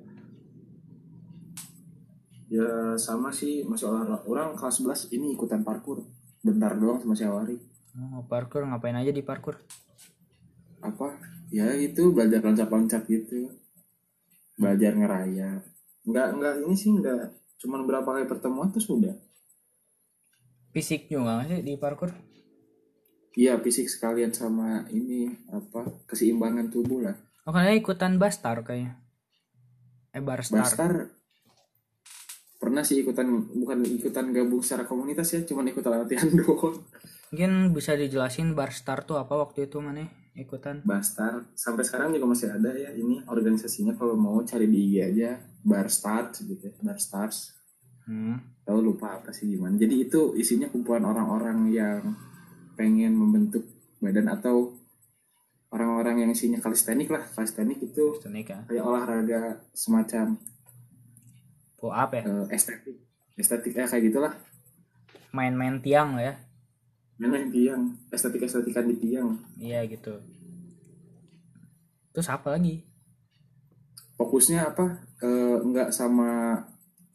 [2.52, 6.04] Ya sama sih masalah orang kelas 11 ini ikutan parkur
[6.42, 7.56] bentar doang sama si Awari.
[7.94, 9.62] Oh, parkour ngapain aja di parkour
[10.82, 11.14] Apa?
[11.54, 13.54] Ya itu belajar loncat-loncat gitu.
[14.58, 15.62] Belajar ngerayap.
[16.10, 19.14] Enggak enggak ini sih enggak cuman berapa kali pertemuan tuh sudah.
[20.72, 22.31] fisik juga nggak sih di parkour
[23.32, 27.16] Iya fisik sekalian sama ini apa keseimbangan tubuh lah.
[27.48, 29.00] oh kayaknya ikutan bastar kayaknya
[30.12, 30.92] eh barstar Bastar
[32.62, 33.26] pernah sih ikutan
[33.58, 36.78] bukan ikutan gabung secara komunitas ya cuman ikutan latihan doang.
[37.34, 42.52] mungkin bisa dijelasin barstar tuh apa waktu itu mana ikutan Bastar sampai sekarang juga masih
[42.52, 45.30] ada ya ini organisasinya kalau mau cari di IG aja
[45.64, 47.52] Barstars gitu ya Barstars
[48.08, 48.64] hmm.
[48.64, 52.16] tahu lupa apa sih gimana jadi itu isinya kumpulan orang-orang yang
[52.76, 53.66] pengen membentuk
[54.00, 54.76] badan atau
[55.72, 57.24] orang-orang yang isinya kalistenik lah.
[57.32, 58.60] Kalistenik itu Tenik ya.
[58.68, 60.36] kayak olahraga semacam
[61.78, 62.22] pull up ya?
[62.24, 62.98] eh, estetik.
[63.34, 64.34] Estetik ya kayak gitulah.
[65.32, 66.36] Main-main tiang lah ya?
[67.18, 67.96] Main tiang.
[68.12, 69.38] Estetik estetikan di tiang.
[69.56, 70.20] Iya gitu.
[72.12, 72.84] Terus apa lagi?
[74.20, 75.00] Fokusnya apa?
[75.24, 76.60] Eh, nggak sama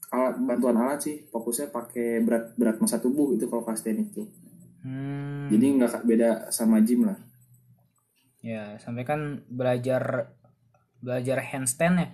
[0.09, 1.29] alat bantuan alat sih.
[1.29, 4.27] Fokusnya pakai berat berat masa tubuh itu kalau kalistenik tuh
[4.87, 5.51] hmm.
[5.51, 7.18] jadi nggak beda sama gym lah.
[8.38, 10.31] Ya sampai kan belajar
[11.03, 12.09] belajar handstand ya?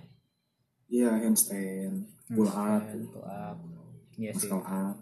[0.89, 2.81] Iya handstand pull up.
[2.89, 3.57] pull up.
[4.17, 4.49] Iya sih.
[4.49, 4.97] Muscle up.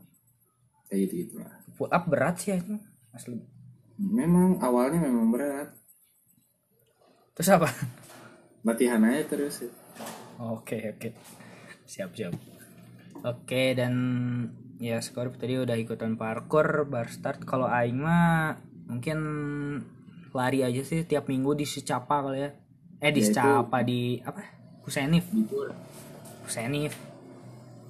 [0.92, 1.56] Kayak gitu gitu lah.
[1.80, 2.76] Pull up berat sih itu
[3.16, 3.40] asli
[4.02, 5.70] memang awalnya memang berat.
[7.38, 7.70] Terus apa?
[8.68, 9.62] Latihan aja terus
[10.42, 11.14] Oke oke.
[11.86, 12.34] Siap siap.
[13.22, 13.94] Oke dan
[14.82, 19.18] ya Scorp tadi udah ikutan parkour bar start kalau Aing mah mungkin
[20.32, 22.50] lari aja sih tiap minggu di Secapa kali ya.
[22.98, 24.42] Eh di Ya, Secapa di apa?
[24.82, 25.30] Pusenif.
[26.42, 26.94] Pusenif.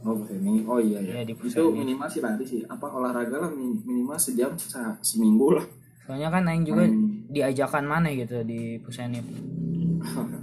[0.02, 3.50] oh ini oh iya Iya, ya di itu minimal sih lari sih apa olahraga lah
[3.50, 5.66] min- minimal sejam se- seminggu lah
[6.04, 7.30] Soalnya kan Aing juga Hmm.
[7.30, 9.22] diajakan mana gitu di Pusenif.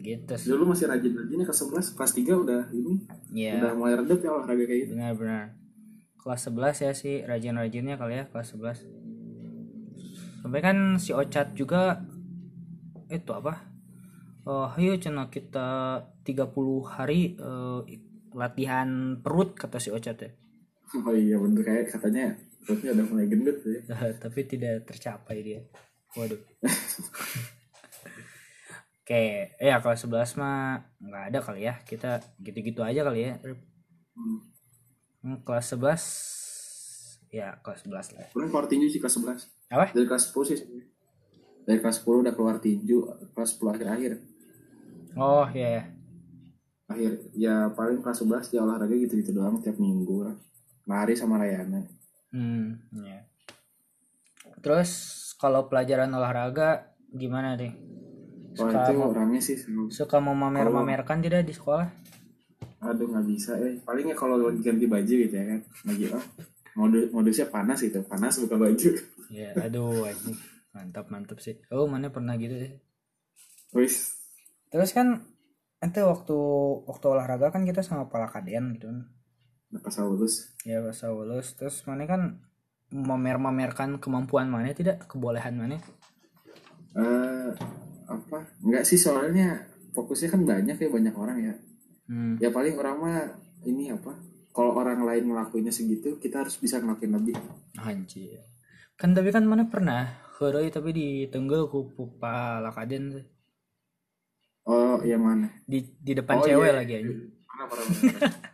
[0.00, 0.48] gitu sih.
[0.48, 2.94] dulu masih rajin rajinnya ke 11 kelas 3 udah ini
[3.30, 3.52] Iya.
[3.58, 4.92] udah mulai redet ya olahraga kayak gitu.
[4.92, 5.44] Benar-benar.
[6.16, 8.84] Kelas 11 ya sih rajin-rajinnya kali ya kelas 11
[10.38, 12.02] sampai kan si Ocat juga
[13.06, 13.66] itu apa?
[14.44, 17.80] Oh ayo cina kita 30 hari eh,
[18.30, 20.30] latihan perut kata si Ocat ya.
[20.96, 22.32] Oh iya bener kayak katanya
[22.62, 23.80] perutnya udah mulai gendut ya.
[24.22, 25.60] Tapi tidak tercapai dia.
[26.14, 26.40] Waduh
[29.08, 31.80] Oke, ya kelas 11 mah nggak ada kali ya.
[31.80, 33.40] Kita gitu-gitu aja kali ya.
[34.12, 35.40] Hmm.
[35.40, 38.28] Kelas 11 ya kelas 11 lah.
[38.36, 39.96] Kurang keluar tinju sih kelas 11 Apa?
[39.96, 40.58] dari kelas 10 sih
[41.64, 44.12] dari kelas 10 udah keluar tinju kelas 10 akhir akhir
[45.12, 45.82] Oh iya ya.
[46.88, 50.36] akhir ya paling kelas 11 ya olahraga gitu gitu doang tiap minggu lah
[50.84, 51.80] lari sama Rayana
[52.28, 53.24] Hmm, ya.
[54.60, 54.90] Terus
[55.36, 57.72] kalau pelajaran olahraga gimana nih?
[58.58, 59.86] Suka itu mau, orangnya sih seru.
[59.88, 61.86] suka memamer-mamerkan tidak di sekolah?
[62.78, 66.22] aduh nggak bisa eh palingnya kalau lagi ganti baju gitu ya kan lagi oh
[66.74, 68.90] mode modusnya panas gitu panas buka baju
[69.28, 70.38] Ya, aduh, anjing.
[70.70, 71.58] mantap mantap sih.
[71.68, 72.72] Oh, mana pernah gitu sih.
[73.72, 74.14] wis
[74.70, 75.26] Terus kan
[75.78, 76.32] ente waktu
[76.82, 79.04] waktu olahraga kan kita sama pala kadean gitu kan.
[79.78, 82.40] pas lulus Ya pas lulus terus mana kan
[82.88, 85.76] memamer-mamerkan kemampuan mana tidak kebolehan mana
[86.96, 87.52] eh
[88.08, 88.48] apa?
[88.64, 91.54] Nggak sih soalnya fokusnya kan banyak ya banyak orang ya.
[92.08, 92.40] Hmm.
[92.40, 93.16] ya paling orang mah
[93.68, 94.16] ini apa?
[94.56, 97.36] Kalau orang lain ngelakuinnya segitu kita harus bisa ngelakuin lebih.
[97.78, 98.42] Anjir.
[98.96, 100.24] Kan tapi kan mana pernah?
[100.40, 103.22] Heureuy tapi ditunggul ku pala kaden
[104.68, 105.50] oh yang mana?
[105.66, 106.78] Di di depan Oh, cewek iya.
[106.78, 107.12] lagi aja
[107.68, 107.86] parah.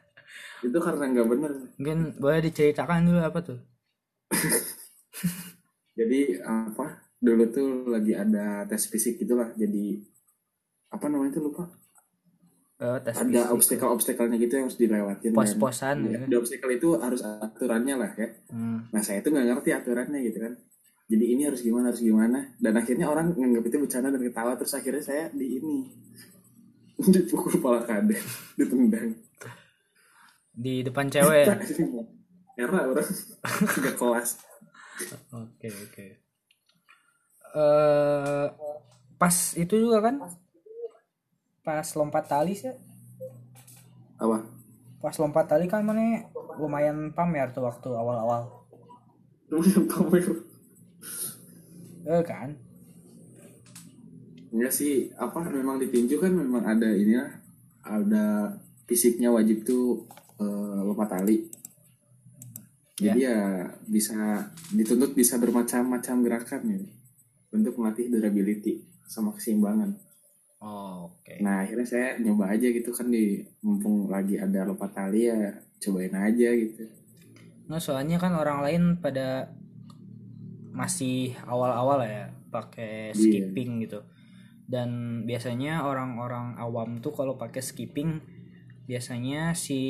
[0.66, 1.52] itu karena nggak bener.
[1.76, 3.58] Mungkin boleh diceritakan dulu apa tuh?
[5.98, 9.96] Jadi apa dulu tuh lagi ada tes fisik gitulah jadi
[10.92, 11.64] apa namanya itu lupa?
[12.74, 16.24] Eh, tes ada obstacle-obstacle-nya gitu yang harus dilewatin pos-posan Ya, gitu.
[16.28, 18.28] di obstacle itu harus aturannya lah ya.
[18.52, 18.84] Hmm.
[18.92, 20.52] nah saya tuh nggak ngerti aturannya gitu kan.
[21.04, 22.38] Jadi ini harus gimana harus gimana.
[22.56, 25.76] Dan akhirnya orang nganggap itu bercanda dan ketawa terus akhirnya saya di ini
[27.14, 28.20] dipukul pala kadek
[28.58, 29.16] ditendang.
[30.52, 31.46] Di depan cewek.
[32.54, 32.70] Ya?
[32.70, 33.02] era orang.
[33.74, 34.38] Tiga kelas.
[35.34, 36.06] Oke oke.
[37.54, 38.46] Eh
[39.16, 40.14] pas itu juga kan?
[41.64, 42.74] Pas lompat tali sih.
[44.18, 44.38] apa
[45.00, 46.26] Pas lompat tali kan mana
[46.60, 48.42] lumayan pamer tuh waktu awal-awal.
[49.50, 50.24] lumayan pamer
[52.04, 52.50] Eh kan?
[54.54, 57.26] enggak sih apa memang ditinju kan memang ada ini lah
[57.82, 58.54] ada
[58.86, 60.06] fisiknya wajib tuh
[60.38, 61.50] eh, lompat tali
[62.94, 63.36] jadi ya.
[63.90, 64.14] bisa
[64.70, 66.78] dituntut bisa bermacam-macam gerakan ya
[67.54, 69.94] untuk melatih durability sama keseimbangan
[70.58, 71.38] Oh, Oke.
[71.38, 75.36] nah akhirnya saya nyoba aja gitu kan di mumpung lagi ada lompat tali ya
[75.78, 76.84] cobain aja gitu
[77.64, 79.48] Nah soalnya kan orang lain pada
[80.74, 83.16] masih awal-awal ya pakai Iya.
[83.16, 84.04] skipping gitu.
[84.64, 88.20] Dan biasanya orang-orang awam tuh kalau pakai skipping
[88.84, 89.80] biasanya si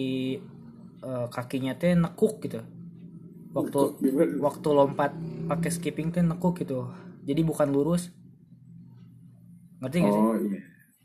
[1.03, 2.63] eh, kakinya teh nekuk gitu.
[3.55, 3.79] Waktu
[4.39, 5.11] waktu lompat
[5.47, 6.87] pakai skipping tuh nekuk gitu.
[7.25, 8.13] Jadi bukan lurus.
[9.81, 10.23] Ngerti gak sih?
[10.23, 10.61] oh iya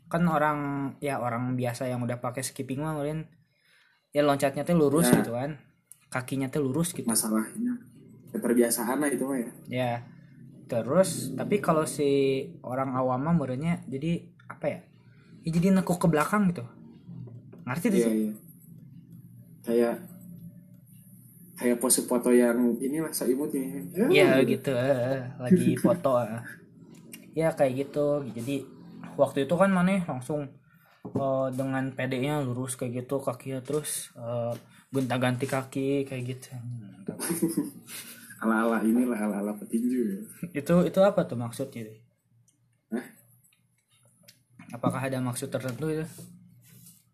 [0.06, 0.58] Kan orang
[0.98, 3.24] ya orang biasa yang udah pakai skipping mah ngeliin
[4.10, 5.22] ya loncatnya tuh lurus Nah.
[5.22, 5.56] gitu kan.
[6.10, 7.06] Kakinya tuh lurus gitu.
[7.06, 7.78] masalahnya
[8.30, 9.92] keterbiasaan lah itu mah ya Ya.
[10.66, 12.08] Terus tapi kalau si
[12.62, 14.80] orang awam mah menurutnya jadi apa ya?
[15.40, 16.62] Ya jadi nekuk ke belakang gitu.
[17.62, 18.14] Ngerti tuh iya sih?
[18.18, 18.32] iya
[19.60, 19.94] kayak
[21.60, 26.16] kayak pose foto yang inilah seimut ini Iya gitu, eh, lagi foto.
[26.24, 26.40] eh.
[27.36, 28.24] Ya kayak gitu.
[28.32, 28.64] Jadi
[29.14, 30.48] waktu itu kan mana langsung
[31.04, 34.52] eh, dengan PD-nya lurus kayak gitu kakinya terus eh,
[34.90, 36.48] gonta-ganti kaki kayak gitu.
[36.58, 37.18] Hmm, mantap.
[38.40, 40.18] ala ala inilah ala ala petinju ya.
[40.56, 41.92] itu itu apa tuh maksudnya?
[42.88, 43.04] Hah?
[44.72, 46.06] Apakah ada maksud tertentu itu?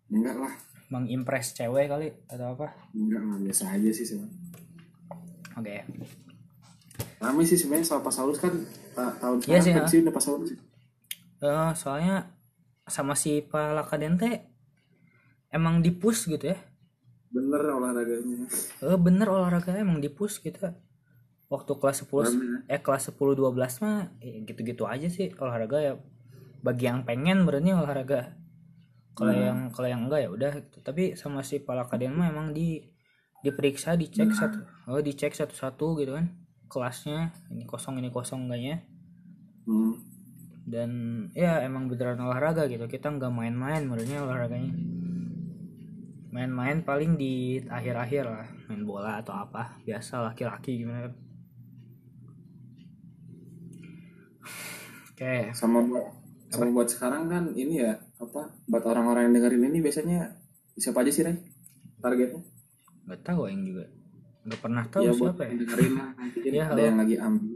[0.06, 0.54] enggak lah
[0.92, 2.66] mengimpress cewek kali atau apa?
[2.94, 4.38] Enggak lah biasa aja sih sebenarnya
[5.56, 5.76] oke.
[7.16, 8.52] Rame sih sebenarnya soal Pasaulus kan
[8.92, 10.50] ta- tahun Iya sekarang sih, pensiun udah Pasaulus
[11.36, 12.16] Eh, soalnya
[12.86, 14.40] sama si Palakaden teh
[15.52, 16.58] emang dipus gitu ya.
[17.32, 18.46] Bener olahraganya.
[18.80, 20.60] Eh bener olahraga emang dipus gitu.
[21.46, 25.92] Waktu kelas 10 Rame, eh kelas 10 12 mah ya gitu-gitu aja sih olahraga ya.
[26.64, 28.20] Bagi yang pengen berarti olahraga
[29.16, 29.42] kalau Nah.
[29.48, 30.78] yang kalau yang enggak ya udah gitu.
[30.84, 32.84] tapi sama si Palakaden mah emang di
[33.40, 34.36] diperiksa dicek Nah.
[34.36, 34.58] satu
[34.92, 36.28] oh dicek satu-satu gitu kan
[36.68, 38.84] kelasnya ini kosong ini kosong enggaknya
[39.64, 39.94] hmm.
[40.68, 40.90] dan
[41.32, 44.74] ya emang beneran olahraga gitu kita nggak main-main menurutnya olahraganya
[46.36, 51.14] main-main paling di akhir-akhir lah main bola atau apa biasa laki-laki gimana kan
[55.16, 56.06] oke sama buat
[56.52, 60.18] sama buat sekarang kan ini ya apa buat orang-orang yang dengerin ini biasanya
[60.74, 61.36] siapa aja sih Ray?
[62.00, 62.40] Targetnya?
[63.04, 63.84] Nggak tahu yang juga.
[64.46, 65.48] Nggak pernah tahu ya buat siapa ya.
[65.48, 66.80] yang dengerin nanti kan Ya, ada halo.
[66.82, 67.54] yang lagi ambil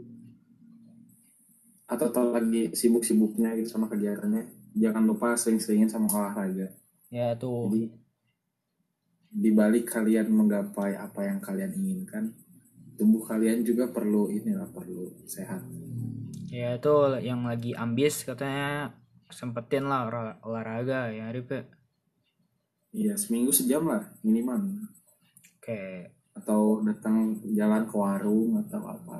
[1.91, 4.47] atau atau lagi sibuk-sibuknya gitu sama kegiatannya.
[4.71, 6.71] Jangan lupa sering-seringin sama olahraga.
[7.11, 7.67] Ya tuh.
[7.67, 7.91] Jadi
[9.31, 12.35] di balik kalian menggapai apa yang kalian inginkan
[12.95, 15.63] tubuh kalian juga perlu inilah perlu sehat.
[16.47, 18.91] Ya tuh yang lagi ambis katanya
[19.33, 21.61] sempetin lah olah- olahraga ya Rip ya.
[22.91, 24.59] iya seminggu sejam lah minimal
[25.59, 25.81] oke
[26.31, 29.15] atau datang jalan ke warung atau apa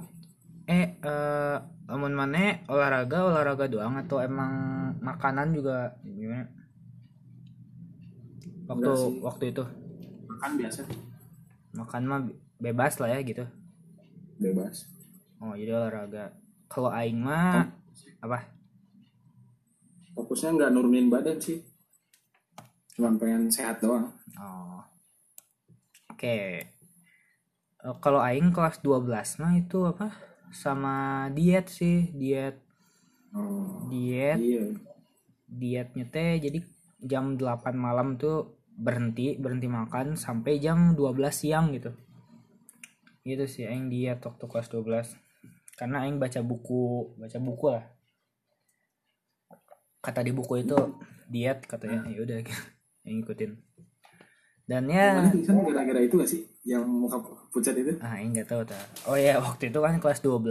[0.71, 1.58] Eh, eh,
[1.89, 4.52] lamun mana olahraga olahraga doang atau emang
[5.04, 6.47] makanan juga gimana?
[8.71, 9.63] Waktu waktu itu
[10.32, 10.82] makan biasa
[11.76, 12.19] makan mah
[12.56, 13.43] bebas lah ya gitu.
[14.39, 14.88] bebas
[15.43, 16.32] Oh jadi olahraga.
[16.71, 17.67] Kalau aing mah
[18.24, 18.47] apa?
[20.15, 21.60] Fokusnya nggak nurunin badan sih.
[22.95, 24.12] Cuma pengen sehat doang.
[24.36, 24.84] Oh.
[26.12, 26.67] Oke.
[27.82, 30.13] Eh, kalau aing kelas 12 mah itu apa?
[30.52, 32.60] Sama diet sih, diet.
[33.32, 34.39] Oh diet.
[34.39, 34.65] iya.
[35.47, 36.60] Dietnya teh jadi
[37.02, 41.95] jam 8 malam tuh berhenti berhenti makan sampai jam 12 siang gitu.
[43.24, 45.15] Gitu sih aing diet waktu kelas 12
[45.82, 47.86] karena aing baca buku baca buku lah
[50.02, 50.78] kata di buku itu
[51.32, 52.04] diet katanya.
[52.10, 52.38] Ya udah
[53.08, 53.58] aing ikutin
[54.72, 55.28] dan ya
[55.68, 56.48] gara-gara itu gak sih?
[56.64, 57.20] Yang muka
[57.52, 58.00] pucat itu?
[58.00, 60.48] Ah aing nggak tahu ta oh ya waktu itu kan kelas 12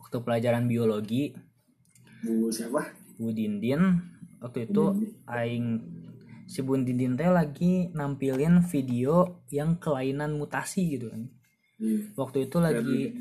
[0.00, 1.36] waktu pelajaran biologi.
[2.24, 2.96] Bu siapa?
[3.20, 4.00] Bu Dindin.
[4.40, 5.66] Waktu itu aing
[6.48, 11.28] si Bu Dindin teh lagi nampilin video yang kelainan mutasi gitu kan.
[11.76, 12.08] iya.
[12.16, 13.20] Waktu itu lagi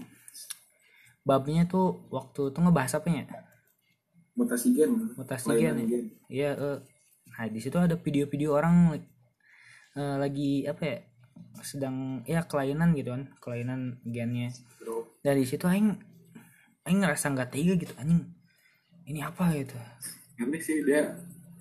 [1.27, 3.25] babnya tuh waktu itu ngebahas apa ya?
[4.41, 5.75] Mutasi gen Mutasi gen.
[5.85, 6.01] ya?
[6.27, 6.79] Iya, eh.
[7.31, 8.97] nah di situ ada video-video orang
[9.95, 10.97] eh, lagi apa ya?
[11.61, 14.49] sedang ya kelainan gitu kan, kelainan gennya.
[15.21, 15.93] Dan di situ aing
[16.89, 18.25] aing ngerasa nggak tega gitu anjing.
[19.05, 19.77] Ini apa gitu.
[20.41, 21.05] aneh sih dia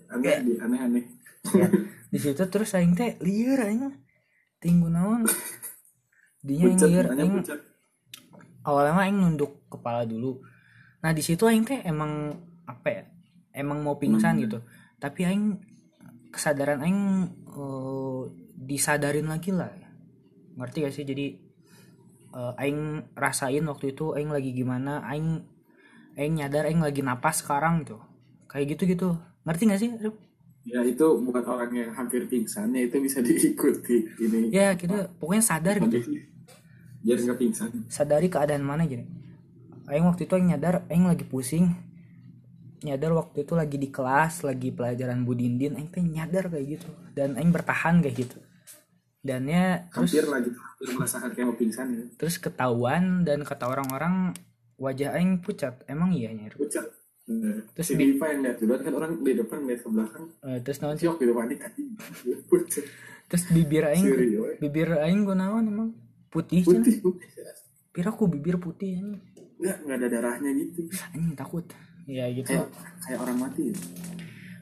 [0.09, 1.05] aneh di aneh-aneh
[1.53, 1.69] ya
[2.13, 3.93] di situ terus aing teh liar aing
[4.61, 5.25] tinggu naon
[6.45, 7.35] dinya pucat liar aing
[8.67, 10.41] awalnya mah aing nunduk kepala dulu
[11.01, 12.37] nah di situ aing teh emang
[12.71, 13.03] apa ya
[13.53, 14.43] emang mau pingsan Hmm.
[14.47, 14.59] gitu.
[14.97, 15.45] Tapi aing
[16.31, 17.01] kesadaran aing
[17.51, 18.23] eh,
[18.55, 19.71] disadarin lagi lah.
[20.55, 21.03] Ngerti gak sih?
[21.03, 21.27] Jadi
[22.31, 25.43] eh, aing rasain waktu itu aing lagi gimana aing
[26.15, 27.99] aing nyadar aing lagi napas sekarang gitu.
[28.47, 29.09] Kayak gitu gitu
[29.41, 29.91] ngerti gak sih
[30.61, 34.05] ya itu bukan orang yang hampir pingsan ya itu bisa diikuti.
[34.21, 36.13] Ini ya kita pokoknya sadar gitu.
[37.01, 37.89] Biar nggak pingsan.
[37.89, 39.09] Sadari keadaan mana gini
[39.91, 41.75] aing waktu itu aing nyadar aing lagi pusing
[42.81, 46.91] nyadar waktu itu lagi di kelas lagi pelajaran budindin aing teh nyadar kayak gitu.
[47.13, 48.39] Dan aing bertahan kayak gitu.
[49.21, 50.57] Dan ya terus lah gitu.
[50.57, 52.05] Hampir merasakan kayak mau pingsan ya.
[52.17, 54.33] terus ketahuan dan kata orang-orang
[54.81, 55.85] wajah aing pucat.
[55.85, 56.57] Emang iya nyer?
[56.57, 56.89] Pucat.
[57.31, 60.25] Nah, Terus si Diva yang lihat duluan kan orang di depan lihat ke belakang.
[60.43, 61.07] Eh, terus naon sih?
[61.07, 61.89] Siok gitu panik anjing
[62.49, 62.85] pucat.
[63.31, 64.59] Terus bibir aing serius?
[64.59, 65.91] bibir aing gunawan emang.
[66.33, 66.97] Putih kan putih.
[67.93, 69.23] Putih bibir putih anjing.
[69.61, 70.89] Nggak nggak ada darahnya gitu.
[71.13, 71.69] Anjing takut
[72.11, 72.51] ya gitu.
[72.51, 72.69] Kayak
[73.07, 73.77] kayak orang mati ya.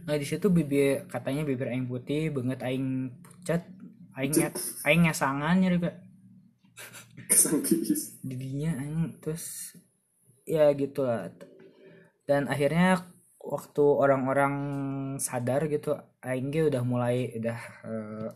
[0.09, 3.69] Nah di situ bibir katanya bibir aing putih banget aing pucat
[4.17, 4.57] aing nge-
[4.89, 5.97] aing ngesangan nyari Pak.
[7.29, 9.77] kesangkis didinya aing terus
[10.49, 11.29] ya gitu lah.
[12.25, 13.05] Dan akhirnya
[13.37, 14.55] waktu orang-orang
[15.21, 15.93] sadar gitu
[16.25, 18.29] aing udah mulai udah eh,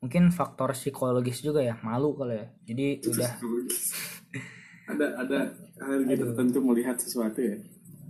[0.00, 2.46] mungkin faktor psikologis juga ya malu kali ya.
[2.72, 3.32] Jadi udah.
[4.82, 5.40] ada ada
[5.78, 7.56] hal gitu tertentu melihat sesuatu ya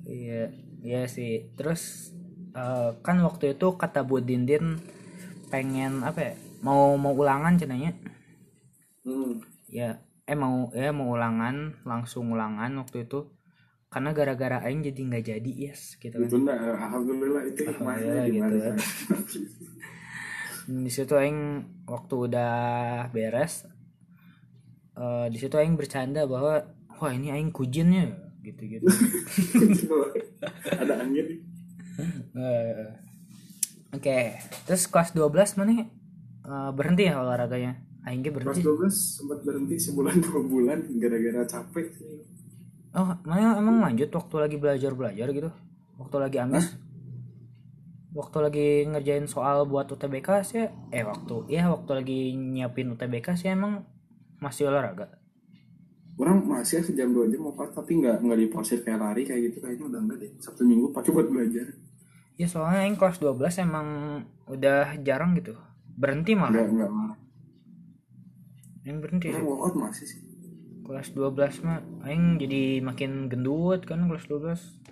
[0.07, 0.50] iya
[0.82, 1.53] iya sih.
[1.55, 2.12] Terus
[2.55, 4.78] eh, kan waktu itu kata Bu Dindin
[5.53, 6.34] pengen apa ya
[6.64, 7.92] mau mau ulangan cenanya
[9.05, 9.44] hmm.
[9.68, 13.28] ya eh mau ya mau ulangan langsung ulangan waktu itu.
[13.92, 16.24] Karena gara-gara aing jadi nggak jadi yes gitu kan.
[16.24, 18.72] Ditunda alhamdulillah itu Alhamdulillah, gitu.
[20.86, 21.40] di situ aing
[21.90, 22.55] waktu udah
[23.11, 23.66] beres
[24.96, 26.62] eh, di situ aing bercanda bahwa
[27.03, 28.86] wah ini aing kujinnya gitu gitu
[30.66, 31.38] ada angin.
[32.34, 32.86] Eh,
[33.95, 34.18] oke
[34.66, 35.86] terus kelas 12 mana?
[35.86, 37.78] Eh, berhenti ya olahraganya?
[38.03, 41.86] Aing ge kelas berhenti 12 sempat berhenti sebulan dua bulan gara-gara capek
[42.93, 45.51] oh mana emang lanjut waktu lagi belajar belajar gitu?
[45.97, 46.66] Waktu lagi amis?
[48.12, 50.68] Waktu lagi ngerjain soal buat UTBK sih?
[50.93, 53.86] Eh waktu ya waktu lagi nyiapin UTBK sih emang
[54.43, 55.21] masih olahraga
[56.22, 59.58] orang masih ya sejam dua jam apa tapi nggak nggak diporsir kayak lari kayak gitu.
[59.58, 61.66] Kayaknya udah enggak deh sabtu minggu pakai buat belajar.
[62.38, 63.88] Ya soalnya yang kelas 12 emang
[64.46, 65.58] udah jarang gitu.
[65.98, 66.62] Berhenti malah.
[66.62, 67.18] Nggak marah
[68.82, 69.46] yang berhenti orang sih.
[69.46, 70.20] workout masih sih.
[70.82, 74.82] Kelas 12 mah aing jadi makin gendut kan kelas 12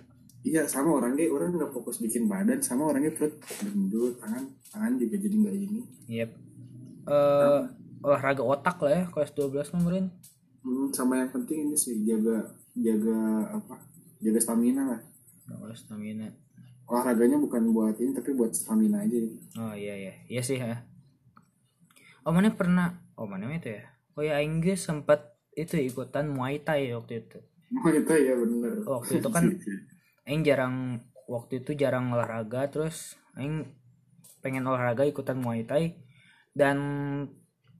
[0.41, 5.15] iya sama orangnya orang nggak fokus bikin badan sama orangnya perut gendut tangan tangan juga
[5.21, 5.81] jadi nggak ini.
[6.09, 6.31] Yep
[7.01, 7.61] eh
[8.01, 10.05] olahraga otak lah ya kelas 12 mah meren
[10.61, 13.75] Hmm, sama yang penting ini sih jaga jaga apa
[14.21, 15.01] jaga stamina lah.
[15.57, 16.29] Oh, stamina.
[16.85, 19.17] Olahraganya bukan buat ini tapi buat stamina aja.
[19.57, 20.13] Oh iya iya.
[20.29, 20.85] Iya sih ya.
[22.21, 23.89] Oh mana pernah oh mana itu ya?
[24.13, 27.39] Oh ya aing ge sempat itu ikutan muay thai waktu itu.
[27.81, 28.85] Oh itu ya bener.
[28.85, 29.45] Waktu itu kan
[30.29, 33.65] aing jarang waktu itu jarang olahraga terus aing
[34.45, 35.97] pengen olahraga ikutan muay thai.
[36.53, 36.77] Dan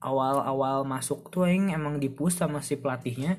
[0.02, 3.38] awal-awal masuk tuh aing emang dipus sama si pelatihnya.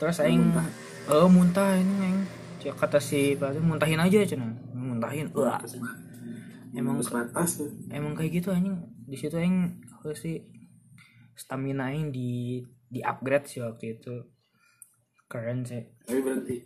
[0.00, 0.68] Terus aing Muntah.
[1.12, 2.20] eh muntah ini aing.
[2.60, 5.60] Cek kata si pelatih muntahin aja cenah muntahin wah
[6.76, 7.68] emang tuh.
[7.92, 8.80] emang kayak gitu anjing.
[9.04, 10.40] Di situ aing apa sih
[11.36, 14.16] stamina aing di di upgrade sih waktu itu.
[15.30, 15.84] Keren sih.
[16.04, 16.56] Tapi berhenti.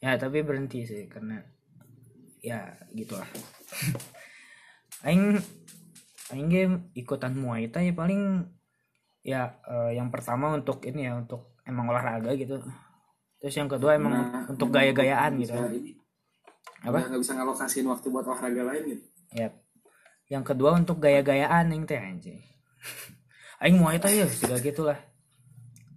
[0.00, 1.38] Ya tapi berhenti sih karena
[2.42, 3.26] ya gitulah.
[5.06, 5.38] Aing
[6.28, 8.44] aing game ikutan muay thai paling
[9.20, 12.60] ya eh, yang pertama untuk ini ya untuk emang olahraga gitu.
[13.38, 15.54] Terus yang kedua emang Nah, untuk gaya-gayaan gitu.
[15.54, 15.94] ini.
[16.80, 16.98] Apa?
[17.02, 19.04] Nggak- bisa ngalokasin waktu buat olahraga lain gitu?
[19.30, 19.48] Ya.
[20.28, 22.40] Yang kedua untuk gaya-gayaan yang teh anjing.
[23.62, 24.98] Aing muay thai ya siga gitulah.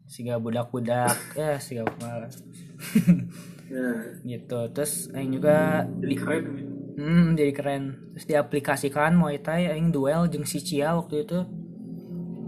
[0.06, 2.28] Siga budak-budak ya siga kumaha
[3.72, 3.88] ya.
[4.22, 4.60] Gitu.
[4.72, 6.64] Terus aing juga jadi keren ya.
[6.96, 7.84] Hmm, jadi keren.
[8.16, 11.40] Terus diaplikasikan Muay Thai aing duel jeung si Cia waktu itu.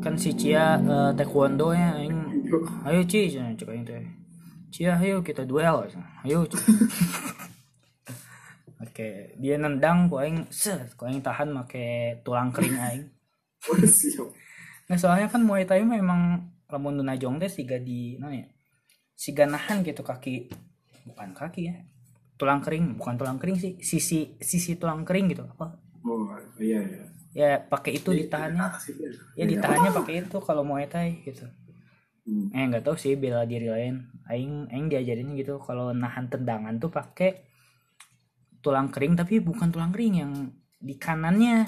[0.04, 2.18] Kan si Cia eh, taekwondo ya aing
[2.86, 4.04] ayo Ci cek aing teh.
[4.74, 5.88] Cia ayo kita duel.
[6.28, 6.44] Ayo.
[8.84, 9.10] Oke,
[9.42, 13.06] dia nendang ku aing set, ku aing tahan make tulang kering aing.
[14.84, 18.44] Nah, soalnya kan Muay Thai mah emang lamun nu najong teh siga di nah ya.
[19.16, 20.52] Siga nahan gitu kaki
[21.08, 21.76] bukan kaki ya.
[22.40, 24.20] Tulang kering, bukan tulang kering sih, sisi
[24.50, 25.68] sisi tulang kering gitu apa?
[26.06, 26.28] oh
[26.60, 27.04] iya iya
[27.34, 28.62] Ya pakai itu ditahannya.
[28.62, 29.04] Atas itu
[29.40, 31.46] Ya ditahannya pakai itu kalau Muay Thai gitu.
[32.24, 32.48] Hmm.
[32.56, 33.96] Eh nggak tahu sih bela diri lain.
[34.32, 37.30] Aing aing diajarin gitu kalau nahan tendangan tuh pakai
[38.64, 40.32] tulang kering tapi bukan tulang kering yang
[40.80, 41.68] di kanannya.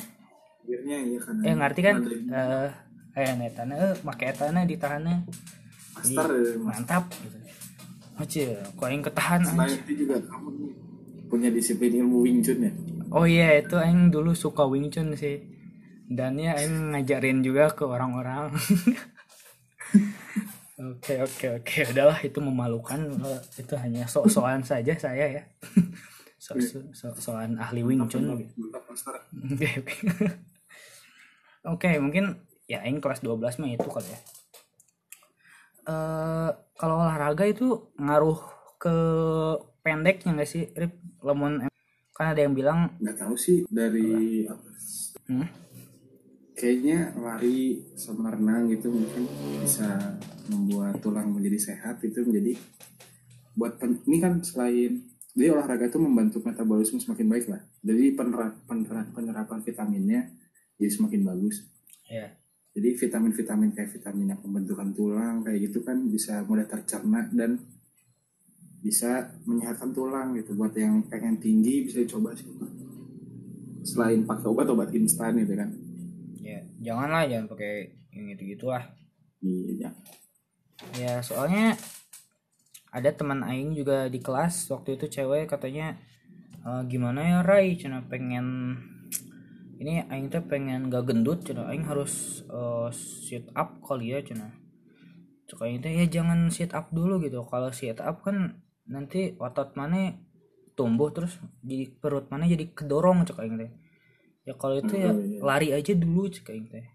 [0.65, 1.95] Akhirnya iya kan Eh ngerti kan?
[2.39, 2.69] Eh
[3.15, 5.17] eh netana eh make etana ditahannya.
[5.95, 6.75] master ya, Mas.
[6.79, 7.37] Mantap gitu.
[8.15, 10.49] Aja, kok aing ketahan Selain itu juga kamu
[11.27, 12.71] punya disiplin ilmu Wing Chun ya
[13.11, 15.39] Oh iya itu aing dulu suka Wing Chun sih.
[16.07, 18.51] Dan ya aing ngajarin juga ke orang-orang.
[20.75, 22.99] Oke oke oke udahlah itu memalukan
[23.55, 25.43] itu hanya so-soan saja saya ya.
[26.35, 29.71] So, so, so- soal ahli Wing Chun Oke.
[31.71, 34.19] Oke mungkin ya aing kelas 12 mah itu kali ya.
[35.85, 38.41] Eh kalau olahraga itu ngaruh
[38.81, 38.95] ke
[39.85, 40.93] pendeknya nggak sih Rip?
[41.25, 41.65] Lemon
[42.15, 44.69] kan ada yang bilang nggak tahu sih dari apa?
[45.25, 45.49] Hmm,
[46.53, 49.25] kayaknya lari sama renang gitu mungkin
[49.61, 50.17] bisa
[50.49, 52.61] membuat tulang menjadi sehat itu menjadi
[53.57, 55.01] buat pen- ini kan selain
[55.35, 57.59] jadi olahraga itu membantu metabolisme semakin baik lah.
[57.83, 60.31] Jadi penerap, penerap- penerapan vitaminnya
[60.79, 61.67] jadi semakin bagus.
[62.07, 62.31] Ya
[62.75, 67.55] jadi vitamin-vitamin kayak vitamin yang pembentukan tulang kayak gitu kan bisa mudah tercerna dan
[68.83, 70.53] bisa menyehatkan tulang gitu.
[70.53, 72.45] Buat yang pengen tinggi bisa dicoba sih.
[73.81, 75.71] Selain pakai obat-obat instan gitu kan.
[76.43, 78.83] Ya janganlah jangan pakai yang gitu gitulah
[79.41, 79.89] iya.
[80.99, 81.79] Ya soalnya
[82.91, 85.95] ada teman aing juga di kelas waktu itu cewek katanya
[86.65, 88.73] Eh, gimana ya Rai cina pengen
[89.81, 92.89] ini aing teh pengen gak gendut cina aing harus eh,
[93.27, 94.51] sit up kali ya cina
[95.47, 99.73] cek aing teh ya jangan sit up dulu gitu kalau sit up kan nanti otot
[99.75, 100.15] mana
[100.75, 103.71] tumbuh terus di perut mana jadi kedorong cek aing teh
[104.45, 105.39] ya kalau itu ya Oh, iya.
[105.41, 106.85] lari aja dulu cek aing teh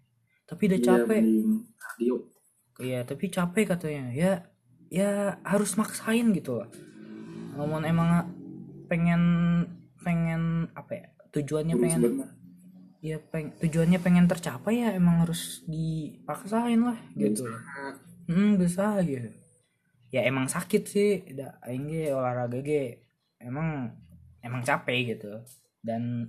[0.48, 1.22] tapi udah Iya, capek
[2.80, 4.08] Iya, tapi capek katanya.
[4.16, 4.32] Ya,
[4.88, 6.68] ya harus maksain gitu lah.
[7.54, 8.24] Ngomong emang
[8.88, 9.22] pengen
[10.00, 11.06] pengen apa ya?
[11.28, 12.00] Tujuannya pengen.
[13.00, 17.48] Ya peng, tujuannya pengen tercapai ya emang harus dipaksain lah gitu.
[18.28, 19.32] Hmm, bisa gitu.
[20.12, 23.00] Ya emang sakit sih, da aing ge olahraga ge
[23.40, 23.94] emang
[24.44, 25.32] emang capek gitu.
[25.80, 26.28] Dan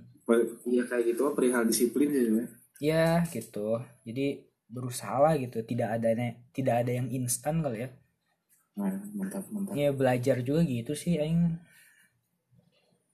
[0.64, 2.48] Iya kayak gitu perihal disiplin sih sebenarnya.
[2.80, 3.82] ya gitu.
[4.08, 5.60] Jadi berusaha lah gitu.
[5.60, 6.08] Tidak ada
[6.56, 7.90] tidak ada yang instan kali ya.
[8.72, 9.76] Nah, mantap mantap.
[9.76, 11.60] ya belajar juga gitu sih aing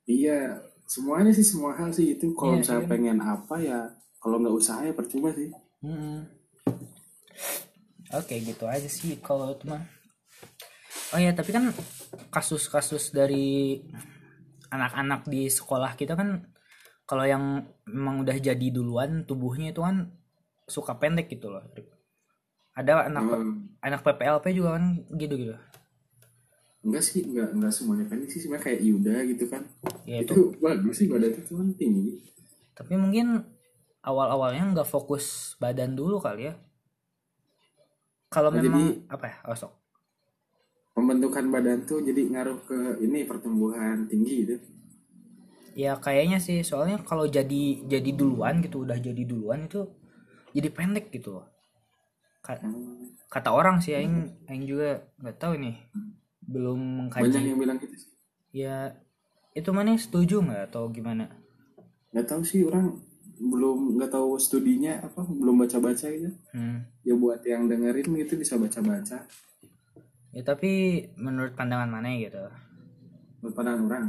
[0.08, 0.62] Iya,
[0.92, 2.26] semuanya sih semua hal sih itu.
[2.38, 2.90] Kalau Iya, misalnya iya.
[2.92, 3.78] pengen apa ya,
[4.22, 5.48] kalau nggak usaha ya percuma sih.
[5.82, 6.26] Mm-mm.
[8.18, 9.82] oke gitu aja sih kalau itu mah
[11.14, 11.64] oh ya tapi kan
[12.34, 13.80] kasus-kasus dari
[14.68, 16.44] anak-anak di sekolah kita kan
[17.08, 20.12] kalau yang memang udah jadi duluan tubuhnya itu kan
[20.68, 21.64] suka pendek gitu loh
[22.76, 24.84] ada anak Hmm, anak PPLP juga kan
[25.16, 25.54] gitu gitu
[26.88, 29.62] enggak sih, enggak enggak semuanya pendek sih, sebenarnya kayak Yuda gitu kan.
[30.02, 32.12] ya itu itu bagus sih badan itu kan tinggi.
[32.72, 33.44] tapi mungkin
[34.00, 35.24] awal-awalnya nggak fokus
[35.56, 36.54] badan dulu kali ya
[38.28, 39.72] kalau Oh, memang jadi- apa ya oh, sok.
[40.90, 44.56] Pembentukan badan tuh jadi ngaruh ke ini pertumbuhan tinggi gitu.
[45.72, 49.86] ya kayaknya sih soalnya kalau jadi jadi duluan gitu udah jadi duluan itu
[50.50, 51.46] jadi pendek gitu loh
[52.40, 55.76] Ka- Hmm, kata orang sih aing aing juga nggak tahu nih
[56.48, 58.10] belum Banyak mengkaji yang bilang gitu sih.
[58.50, 58.96] ya
[59.52, 61.28] itu mana setuju nggak atau gimana
[62.08, 62.96] Nggak tahu sih orang
[63.38, 66.32] belum nggak tahu studinya apa belum baca-baca gitu.
[66.50, 66.78] hmm.
[67.04, 69.28] Ya buat yang dengerin gitu bisa baca-baca.
[70.28, 70.70] ya tapi
[71.14, 72.40] menurut pandangan mana gitu
[73.38, 74.04] Buat pandangan orang.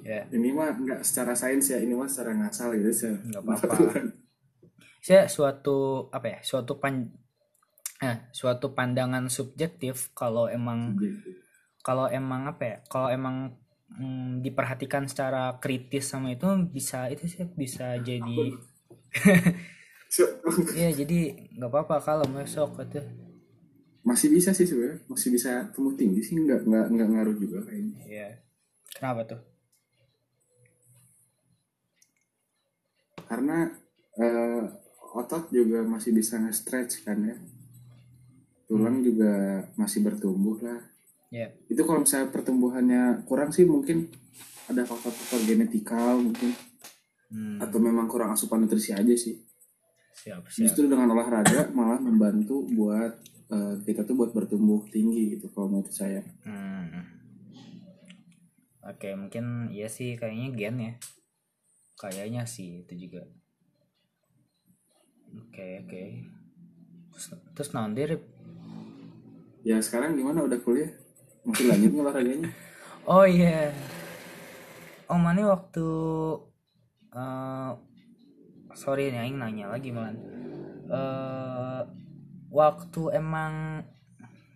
[0.00, 2.90] ya Ini mah nggak secara sains ya, ini mah secara ngasal gitu.
[2.90, 3.76] Se- nggak apa-apa
[4.98, 7.12] saya suatu apa ya suatu pan
[8.00, 11.43] eh, suatu pandangan subjektif kalau emang Gitu.
[11.84, 13.52] Kalau emang apa ya kalau emang
[13.92, 18.56] mm, diperhatikan secara kritis sama itu bisa itu sih bisa jadi
[20.80, 21.18] ya jadi
[21.60, 23.04] nggak apa-apa kalau besok itu
[24.04, 28.00] masih bisa sih sebenarnya masih bisa tumbuh tinggi sih nggak nggak nggak ngaruh juga kayaknya.
[28.04, 28.28] Ya
[28.92, 29.40] kenapa tuh?
[33.24, 33.72] Karena
[34.20, 34.62] eh,
[35.16, 37.36] otot juga masih bisa nge-stretch kan ya.
[38.68, 40.93] Tulang juga masih bertumbuh lah
[41.34, 44.06] ya itu kalau misalnya pertumbuhannya kurang sih mungkin
[44.68, 46.52] ada faktor-faktor genetikal mungkin.
[47.34, 49.42] Hmm, atau memang kurang asupan nutrisi aja sih.
[50.14, 50.60] Siap siap.
[50.68, 53.12] Justru dengan olahraga malah membantu buat
[53.50, 56.22] eh, kita tuh buat bertumbuh tinggi gitu kalau menurut saya.
[56.46, 57.12] Hmm.
[58.84, 60.94] oke mungkin iya sih kayaknya gen ya.
[61.98, 63.24] Kayaknya sih itu juga.
[65.34, 66.04] Oke oke.
[67.14, 67.26] Terus,
[67.56, 68.22] terus Rip?
[69.64, 70.44] ya sekarang gimana?
[70.44, 70.92] Udah kuliah
[71.44, 72.50] masih lanjut olahraganya
[73.04, 73.68] Oh iya.
[75.06, 75.84] Oh mana waktu
[77.12, 77.70] eh
[78.74, 80.16] sorry nih aing nanya lagi malan.
[80.88, 81.80] Eh
[82.48, 83.84] waktu emang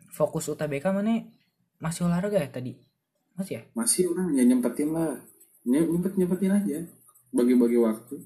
[0.08, 1.28] fokus UTBK mana
[1.76, 2.72] masih olahraga ya tadi?
[3.34, 3.62] Masih ya?
[3.70, 5.14] masih orang ya nyempetin lah
[5.62, 6.78] Nye- nyempet nyempetin aja
[7.28, 8.16] bagi-bagi waktu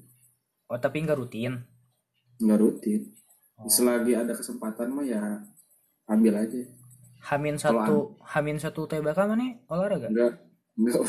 [0.65, 1.67] Oh tapi nggak rutin.
[2.39, 3.11] nggak rutin
[3.53, 3.69] Oh.
[3.69, 5.21] selagi ada kesempatan mah ya
[6.05, 6.57] ambil aja
[7.23, 10.07] Hamin satu Hamin satu UTBK mana olahraga?
[10.07, 10.33] nggak
[10.75, 11.01] nggak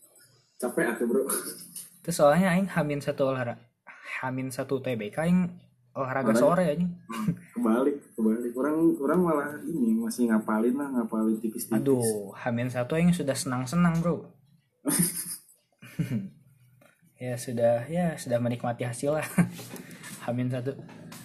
[0.60, 1.22] capek atuh bro
[2.00, 3.58] Terus soalnya aing Hamin satu olahraga
[4.22, 5.40] Hamin satu UTBK aing
[5.92, 6.44] olahraga Olahraga?
[6.44, 6.86] sore aja.
[7.56, 13.10] kebalik kebalik orang orang malah ini masih ngapalin lah ngapalin tipis-tipis Aduh, Hamin satu yang
[13.10, 14.28] sudah senang-senang bro.
[17.16, 19.26] ya sudah ya sudah menikmati hasil lah.
[20.28, 20.76] Hamin satu.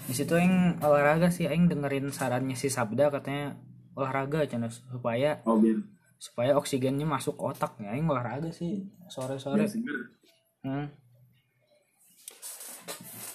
[0.08, 3.60] Di situ yang olahraga sih, yang dengerin sarannya si Sabda katanya
[3.94, 5.80] olahraga cina supaya oh biar
[6.16, 7.92] supaya oksigennya masuk ke otak ya.
[7.92, 9.58] Yang olahraga sih sore-sore.
[9.58, 10.00] biar seger
[10.62, 10.88] Hmm.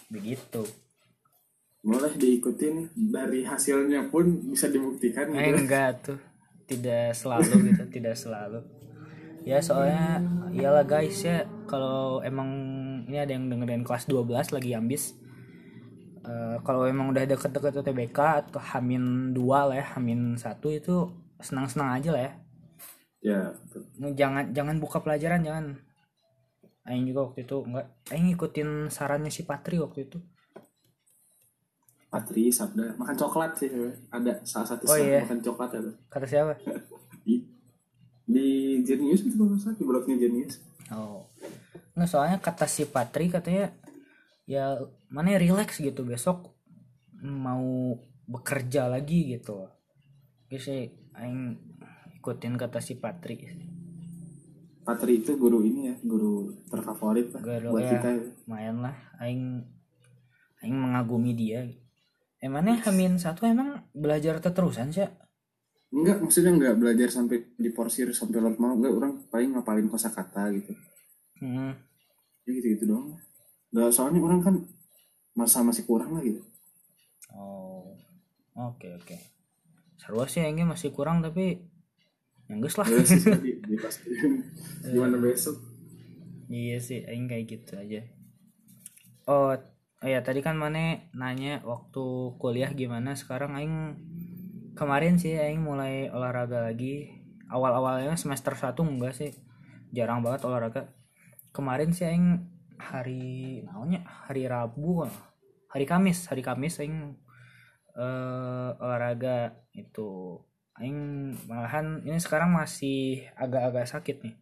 [0.09, 0.63] Begitu.
[1.83, 5.59] boleh diikutin dari hasilnya pun bisa dibuktikan Eh, gitu.
[5.61, 6.19] enggak tuh
[6.67, 8.59] tidak selalu gitu tidak selalu
[9.43, 10.19] ya soalnya
[10.51, 12.51] iyalah guys ya kalau emang
[13.07, 15.15] ini ada yang dengerin kelas 12 lagi ambis
[16.27, 21.07] Eh, kalau emang udah deket-deket UTBK atau Hamin 2 lah ya Hamin 1 itu
[21.39, 22.33] senang-senang aja lah ya.
[23.23, 23.83] Ya betul.
[24.19, 25.67] jangan jangan buka pelajaran jangan.
[26.87, 30.19] Aing juga waktu itu enggak Aing ngikutin sarannya si Patri waktu itu.
[32.11, 33.71] Patri Sabda makan coklat sih
[34.11, 35.23] ada salah satu Oh, iya.
[35.27, 35.91] makan coklat ada.
[36.11, 36.55] Kata siapa?
[37.27, 37.43] Di
[38.27, 38.47] di
[38.83, 40.59] Genius itu kalau nggak salah di blognya Genius
[40.91, 41.23] oh.
[41.95, 43.71] Nggak soalnya kata si Patri katanya
[44.47, 44.79] ya
[45.11, 46.07] mana ya, relax gitu.
[46.07, 46.55] Besok
[47.21, 49.67] mau bekerja lagi gitu.
[50.47, 50.81] Jadi sih
[51.19, 51.59] Aing
[52.23, 53.43] ikutin kata si Patri.
[54.87, 57.93] Patri itu guru ini ya guru terfavorit lah Guru, buat ya.
[57.99, 58.11] kita.
[58.47, 58.95] lumayan lah.
[59.19, 59.67] Aing
[60.63, 61.67] Aing mengagumi dia.
[62.39, 65.09] Emangnya Hamin satu emang belajar terusan sih?
[65.91, 70.71] Enggak maksudnya enggak belajar sampai diporsir sampai larut enggak orang paling ngapalin kosakata gitu.
[71.37, 71.77] Hmm.
[72.47, 73.13] ya gitu gitu doang
[73.77, 74.57] Nggak, soalnya orang kan
[75.37, 76.41] masa masih kurang lah gitu
[77.37, 77.93] oh
[78.57, 79.17] oke oke
[80.01, 81.61] seru sih Aingnya masih kurang tapi
[82.49, 83.93] yang lah ya sih di, di pas
[84.87, 85.77] gimana besok
[86.47, 88.07] Iya sih, aing kayak gitu aja.
[89.27, 89.51] Oh,
[90.03, 93.19] oh ya tadi kan Mane nanya waktu kuliah gimana.
[93.19, 93.99] Sekarang aing
[94.79, 97.19] kemarin sih aing mulai olahraga lagi.
[97.51, 99.35] Awal-awalnya semester 1 enggak sih.
[99.91, 100.95] Jarang banget olahraga.
[101.51, 102.47] Kemarin sih aing
[102.79, 104.05] hari naonnya?
[104.05, 105.05] Hari Rabu.
[105.73, 107.17] Hari Kamis, hari Kamis aing
[107.97, 110.37] eh olahraga itu
[110.77, 114.37] aing malahan ini sekarang masih agak-agak sakit nih.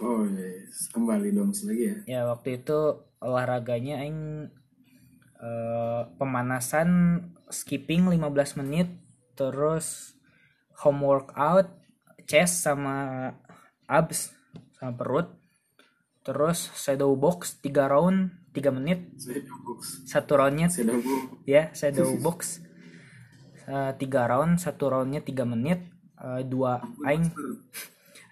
[0.00, 0.88] oh yes.
[0.94, 4.48] kembali dong lagi ya Ya waktu itu olahraganya aing
[5.42, 7.20] eh, pemanasan
[7.52, 8.88] skipping 15 menit
[9.36, 10.16] terus
[10.80, 11.68] home workout
[12.24, 13.28] chest sama
[13.84, 14.32] abs
[14.78, 15.28] sama perut
[16.20, 18.18] terus shadow box 3 round
[18.52, 19.00] 3 menit.
[20.04, 21.06] Satu roundnya box.
[21.46, 22.60] Ya shadow box.
[23.70, 25.86] Eh, tiga round satu roundnya 3 menit.
[26.20, 27.30] Eh, dua aing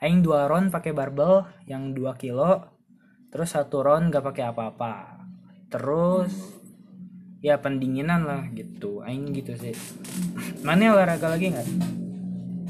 [0.02, 2.76] aing dua round pakai barbel yang 2 kilo.
[3.28, 5.22] Terus satu round gak pakai apa-apa.
[5.68, 6.32] Terus
[7.38, 9.00] ya pendinginan lah gitu.
[9.06, 9.76] Aing gitu sih.
[10.66, 11.68] Mana olahraga lagi nggak?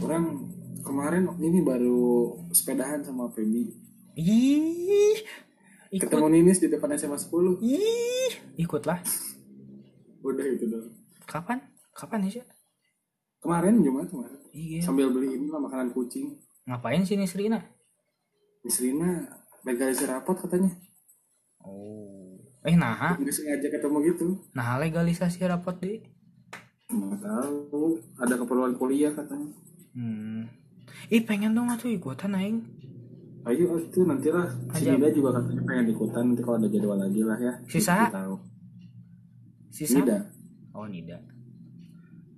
[0.04, 0.46] Orang
[0.84, 3.87] kemarin ini baru sepedahan sama Feby
[4.18, 5.18] ih.
[5.94, 6.10] Ikut.
[6.10, 8.32] Ketemu Ninis di depan SMA 10 ih.
[8.58, 8.98] Ikutlah.
[10.26, 10.98] Udah itu dong
[11.28, 11.60] kapan?
[11.92, 12.48] Kapan ya Cak?
[13.38, 14.40] kemarin Jumat kemarin.
[14.50, 14.82] Iya.
[14.82, 16.34] Sambil beli ini lah makanan kucing.
[16.66, 17.60] Ngapain sih nih Srina
[18.66, 19.22] Miss Rina
[19.62, 20.74] legalisir rapot katanya.
[21.62, 22.34] Oh.
[22.66, 24.26] Eh nah nggak sengaja ketemu gitu.
[24.58, 26.02] Nah legalisasi rapot deh
[26.90, 28.02] nggak tahu.
[28.18, 29.54] Ada keperluan kuliah katanya.
[29.94, 30.50] Hmm.
[31.06, 32.66] Ih pengen dong atuh ikutan aing.
[33.48, 34.46] Ayo itu nantilah
[34.76, 34.84] si.
[34.86, 37.96] Nida juga katanya pengen ikutan nanti kalau ada jadwal lagi lah ya Sisa?
[38.06, 38.34] Kita tahu
[39.68, 39.96] Sisa?
[39.98, 40.18] Nida
[40.72, 41.18] Oh Nida.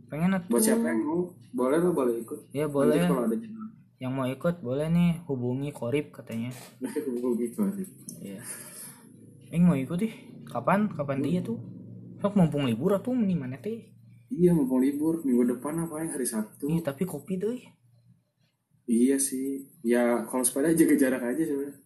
[0.08, 0.48] Pengen atuh.
[0.48, 1.20] buat siapa yang mau
[1.52, 2.98] boleh lah boleh ikut Ya Nanti boleh.
[3.04, 3.66] kalau ada jadwal
[4.00, 6.50] Yang mau ikut boleh nih hubungi Korip katanya.
[7.42, 7.84] gitu aja.
[8.16, 8.40] Iya.
[9.52, 10.14] Aing mau ikut ih.
[10.48, 10.88] Kapan?
[10.88, 11.60] Kapan dia tuh?
[12.18, 13.90] Sok mumpung libur atuh di mana teh?
[14.30, 17.58] iya mau libur minggu depan apa ya hari Sabtu Ih tapi kopi deh.
[18.84, 19.46] Iya sih
[19.80, 21.76] ya kalau sepeda jaga jarak aja sebenarnya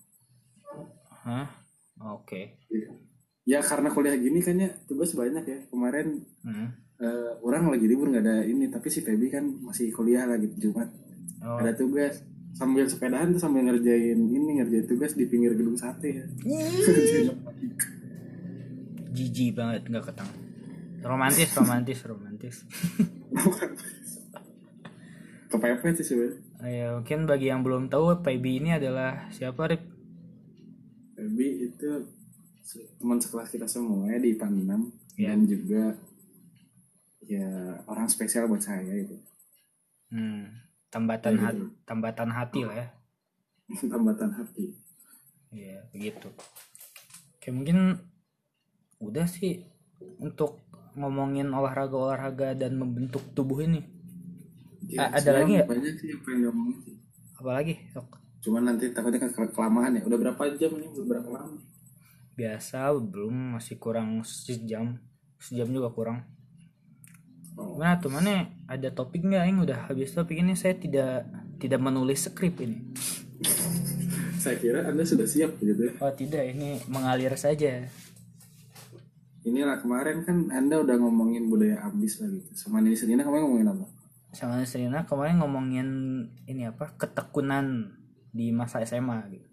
[1.24, 1.47] Hah?
[2.12, 2.61] Oke.
[2.66, 2.90] Iya.
[3.45, 6.68] ya karena kuliah gini kan ya tugas banyak ya kemarin Hmm.
[6.97, 10.92] eh, orang lagi libur nggak ada ini tapi si Feby kan masih kuliah lagi Jumat
[11.40, 11.61] Oh.
[11.61, 16.24] ada tugas sambil sepedahan tuh sambil ngerjain ini ngerjain tugas di pinggir gedung sate ya
[19.11, 20.26] Jijik banget nggak ketang.
[21.01, 22.57] Romantis, romantis, romantis.
[25.47, 29.82] kepepet sih sebenarnya Ya, mungkin bagi yang belum tahu, PB ini adalah siapa, Rip?
[31.14, 31.90] Feby itu
[32.98, 34.80] teman sekelas kita semua ya di IPA 6
[35.14, 35.30] Iya.
[35.30, 35.82] dan juga
[37.24, 37.48] ya
[37.86, 39.14] orang spesial buat saya itu
[40.11, 40.46] Hmm,
[40.90, 41.66] tambatan Kayak hati, gitu.
[41.86, 42.88] tambatan hati lah ya.
[43.92, 44.64] tambatan hati
[45.55, 46.28] Iya, begitu.
[47.38, 47.94] Oke, mungkin
[48.98, 49.62] udah sih
[50.18, 50.59] untuk
[50.98, 53.86] ngomongin olahraga-olahraga dan membentuk tubuh ini.
[54.87, 55.66] Ya, ada lagi nggak?
[55.66, 56.95] banyak sih yang pengen ngomongin sih
[57.35, 58.09] Apalagi, Sok?
[58.41, 61.57] cuman nanti takutnya kan ke- kelamaan ya udah berapa jam nih udah berapa lama
[62.35, 64.99] Biasa belum masih kurang sejam.
[65.37, 66.26] Sejam juga kurang.
[67.55, 67.74] oh.
[67.74, 71.24] Gimana tuh mana ada topik nggak yang udah habis topik ini saya tidak
[71.57, 72.91] tidak menulis skrip ini.
[74.43, 77.87] saya kira anda sudah siap gitu ya Oh tidak, ini mengalir saja.
[79.43, 83.68] inilah kemarin kan anda udah ngomongin budaya abis lah gitu sama Nini Selina kemarin ngomongin
[83.70, 83.85] apa
[84.35, 85.89] Sama Serina kemarin ngomongin
[86.51, 87.95] ini apa ketekunan
[88.35, 89.49] di masa SMA gitu.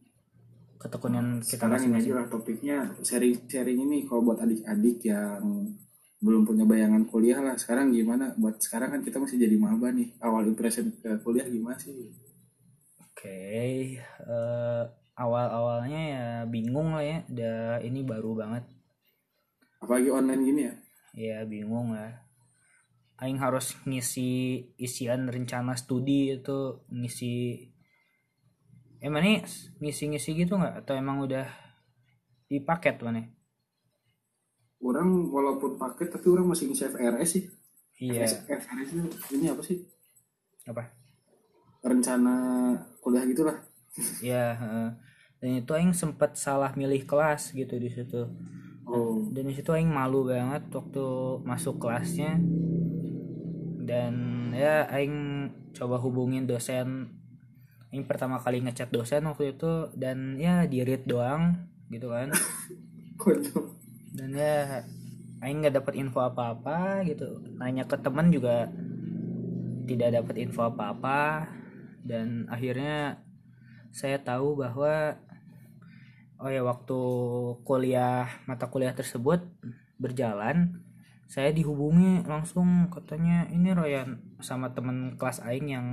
[0.82, 2.78] Ketekunan kita sekarang ini aja lah topiknya.
[3.06, 5.70] Sharing-sharing ini kalau buat adik-adik yang
[6.18, 8.34] belum punya bayangan kuliah lah sekarang gimana?
[8.42, 10.18] Buat sekarang kan kita masih jadi maba nih.
[10.18, 11.94] Awal impression ke kuliah gimana sih?
[12.98, 17.22] Oke, eh, awal-awalnya ya bingung lah ya.
[17.30, 18.66] Udah ini baru banget.
[19.78, 20.74] Apalagi online gini ya?
[21.14, 22.31] Ya bingung lah
[23.22, 27.70] aing harus ngisi isian rencana studi itu ngisi
[28.98, 29.40] emang nih
[29.78, 30.82] ngisi-ngisi gitu nggak?
[30.82, 31.46] Atau emang udah
[32.50, 33.24] di paket mana
[34.82, 37.44] orang walaupun paket tapi orang masih ngisi FRS sih.
[38.02, 38.26] Iya.
[38.50, 39.02] FRS itu
[39.38, 39.78] ini apa sih?
[40.66, 40.90] Apa?
[41.86, 42.36] Rencana
[43.00, 43.58] kuliah gitulah.
[44.24, 44.56] Ya
[45.42, 48.30] dan itu aing sempet salah milih kelas gitu di situ.
[48.86, 49.26] Oh.
[49.34, 51.06] Dan di situ aing malu banget waktu
[51.42, 52.38] masuk kelasnya
[53.82, 54.14] dan
[54.54, 57.18] ya aing coba hubungin dosen.
[57.90, 62.30] Aing pertama kali ngechat dosen waktu itu dan ya di read doang gitu kan.
[64.12, 64.86] Dan ya
[65.42, 67.42] aing nggak dapat info apa-apa gitu.
[67.58, 68.70] Nanya ke teman juga
[69.90, 71.50] tidak dapat info apa-apa.
[72.06, 73.22] Dan akhirnya
[73.92, 75.20] saya tahu bahwa
[76.42, 77.02] oh ya waktu
[77.62, 79.46] kuliah mata kuliah tersebut
[80.02, 80.82] berjalan
[81.32, 85.88] saya dihubungi langsung katanya ini Royan sama teman kelas aing yang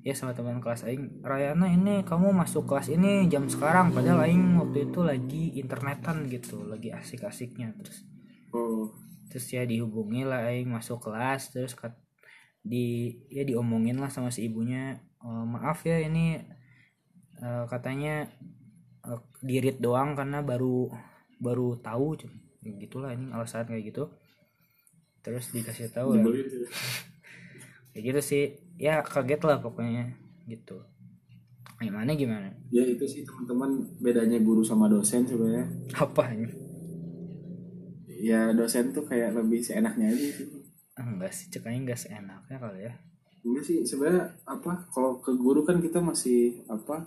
[0.00, 4.56] ya sama teman kelas aing Rayana ini kamu masuk kelas ini jam sekarang padahal aing
[4.56, 7.76] waktu itu lagi internetan gitu lagi asik-asiknya.
[7.76, 8.08] Terus
[8.56, 8.96] oh.
[9.28, 11.92] terus ya dihubungi lah aing masuk kelas terus kat,
[12.64, 16.40] di ya diomongin lah sama si ibunya "Eh, maaf ya ini
[17.44, 18.24] eh, katanya
[19.04, 20.88] uh, dirit doang karena baru
[21.36, 22.16] baru tahu
[22.80, 24.08] gitulah ini alasan kayak gitu
[25.26, 26.22] terus dikasih tahu ya.
[26.22, 26.62] Sih.
[27.90, 28.44] kayak gitu sih.
[28.76, 30.14] Ya kaget lah pokoknya
[30.46, 30.78] gitu.
[31.76, 32.48] Gimana gimana?
[32.70, 36.46] Ya itu sih teman-teman bedanya guru sama dosen sebenarnya apa ini?
[38.16, 40.46] Ya dosen tuh kayak lebih seenaknya aja sih
[40.94, 41.50] Ah, enggak sih.
[41.50, 42.94] Cekanya enggak seenaknya kali ya.
[43.42, 47.04] Enggak sih sebenarnya apa kalau ke guru kan kita masih apa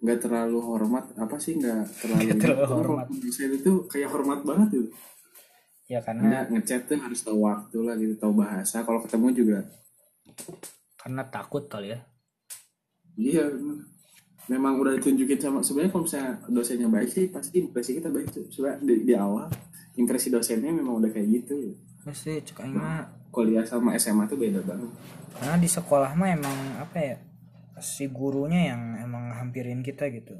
[0.00, 1.12] nggak terlalu hormat.
[1.14, 3.06] Apa sih nggak terlalu, Nggak terlalu kalau hormat.
[3.12, 4.88] dosen itu kayak hormat banget gitu
[5.90, 8.86] ya karena karena ngechat tuh harus tahu waktu lah gitu tahu bahasa.
[8.86, 9.58] Kalau ketemu juga.
[11.00, 11.98] karena takut kali ya.
[13.18, 13.44] Iya
[14.46, 14.78] memang.
[14.78, 18.46] Udah ditunjukin sama sebenarnya kalau misalnya dosennya baik sih pasti impresi kita baik tuh.
[18.46, 19.50] Sebenarnya di, di awal
[19.98, 21.54] impresi dosennya memang udah kayak gitu.
[21.58, 21.74] Ya.
[22.14, 23.02] Sih cekanya mah
[23.34, 24.92] kuliah sama SMA tuh beda banget.
[25.34, 27.16] Karena di sekolah mah emang apa ya
[27.82, 30.38] si gurunya yang emang hampirin kita gitu.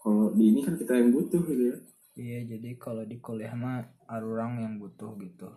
[0.00, 1.78] Kalau di ini kan kita yang butuh gitu ya
[2.18, 5.48] iya jadi kalau di kuliah mah ada orang yang butuh gitu.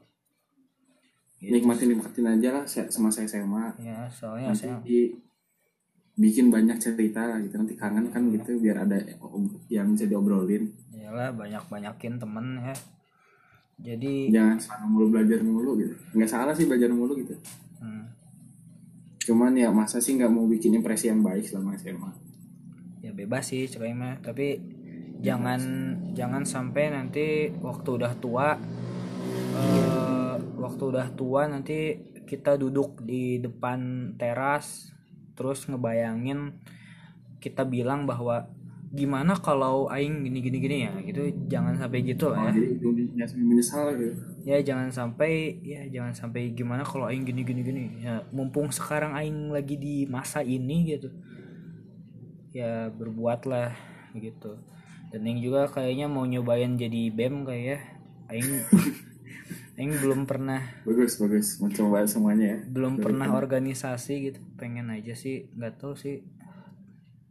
[1.42, 1.58] Gitu.
[1.58, 5.18] nikmatin nikmatin aja lah se- semasa SMA ya soalnya nanti saya di-
[6.14, 9.02] bikin banyak cerita lah gitu nanti kangen kan gitu biar ada
[9.74, 10.70] yang bisa diobrolin.
[10.94, 12.76] Iyalah banyak banyakin temen ya.
[13.82, 15.96] Jadi jangan selalu mulu belajar mulu gitu.
[16.14, 17.34] Nggak salah sih belajar mulu gitu.
[17.82, 18.06] Hmm,
[19.26, 22.10] cuman ya masa sih nggak mau bikin impresi yang baik selama SMA
[23.02, 24.62] ya bebas sih cekanya mah tapi
[25.22, 25.62] jangan
[26.18, 28.58] jangan sampai nanti waktu udah tua
[29.56, 34.90] eh, waktu udah tua nanti kita duduk di depan teras
[35.38, 36.58] terus ngebayangin
[37.42, 38.50] kita bilang bahwa
[38.92, 41.24] gimana kalau aing gini gini gini ya gitu.
[41.48, 42.60] Jangan sampai gitu oh, lah ya.
[42.60, 44.14] jadi ya menyesal gitu.
[44.44, 47.84] Ya jangan sampai ya jangan sampai gimana kalau aing gini gini gini.
[48.04, 51.08] Ya mumpung sekarang aing lagi di masa ini gitu
[52.52, 53.72] ya berbuatlah
[54.20, 54.60] gitu
[55.12, 57.80] dan aing juga kayaknya mau nyobain jadi bem kayak ya.
[58.32, 58.64] Aing
[59.78, 61.60] aing belum pernah bagus bagus.
[61.60, 62.60] Mau coba semuanya ya?
[62.72, 64.40] Belum pernah organisasi gitu.
[64.56, 65.52] Pengen aja sih.
[65.52, 66.24] Nggak tahu sih.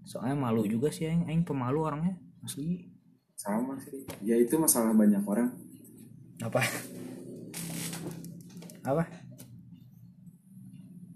[0.05, 1.25] Soalnya malu juga sih aing.
[1.33, 2.21] Aing pemalu orangnya.
[2.45, 2.93] Asli.
[3.33, 4.05] Sama sih.
[4.21, 5.49] Ya itu masalah banyak orang.
[6.45, 6.61] Apa?
[8.85, 9.09] Apa?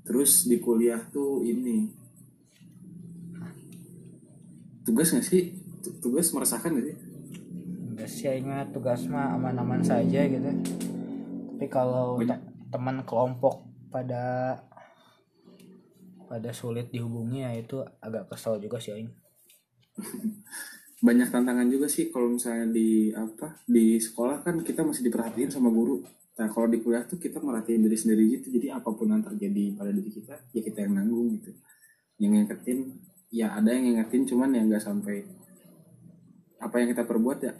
[0.09, 1.93] Terus di kuliah tuh ini.
[4.85, 5.64] Tugas nggak sih
[6.01, 6.97] tugas merasakan gak sih?
[7.95, 10.51] Enggak sih aing mah tugas mah aman-aman saja gitu.
[11.55, 13.62] Tapi kalau te- teman kelompok
[13.93, 14.59] pada
[16.26, 19.11] pada sulit dihubungi ya itu agak kesel juga sih aing.
[21.05, 25.68] banyak tantangan juga sih kalau misalnya di apa di sekolah kan kita masih diperhatiin sama
[25.68, 26.01] guru.
[26.41, 28.49] Nah kalau di kuliah tuh kita merhatiin diri sendiri gitu.
[28.49, 31.53] Jadi apa pun yang terjadi pada diri kita ya kita yang nanggung gitu.
[32.16, 32.78] Yang ngingetin
[33.28, 35.28] ya ada yang ngingetin cuman ya nggak sampai
[36.65, 37.53] apa yang kita perbuat ya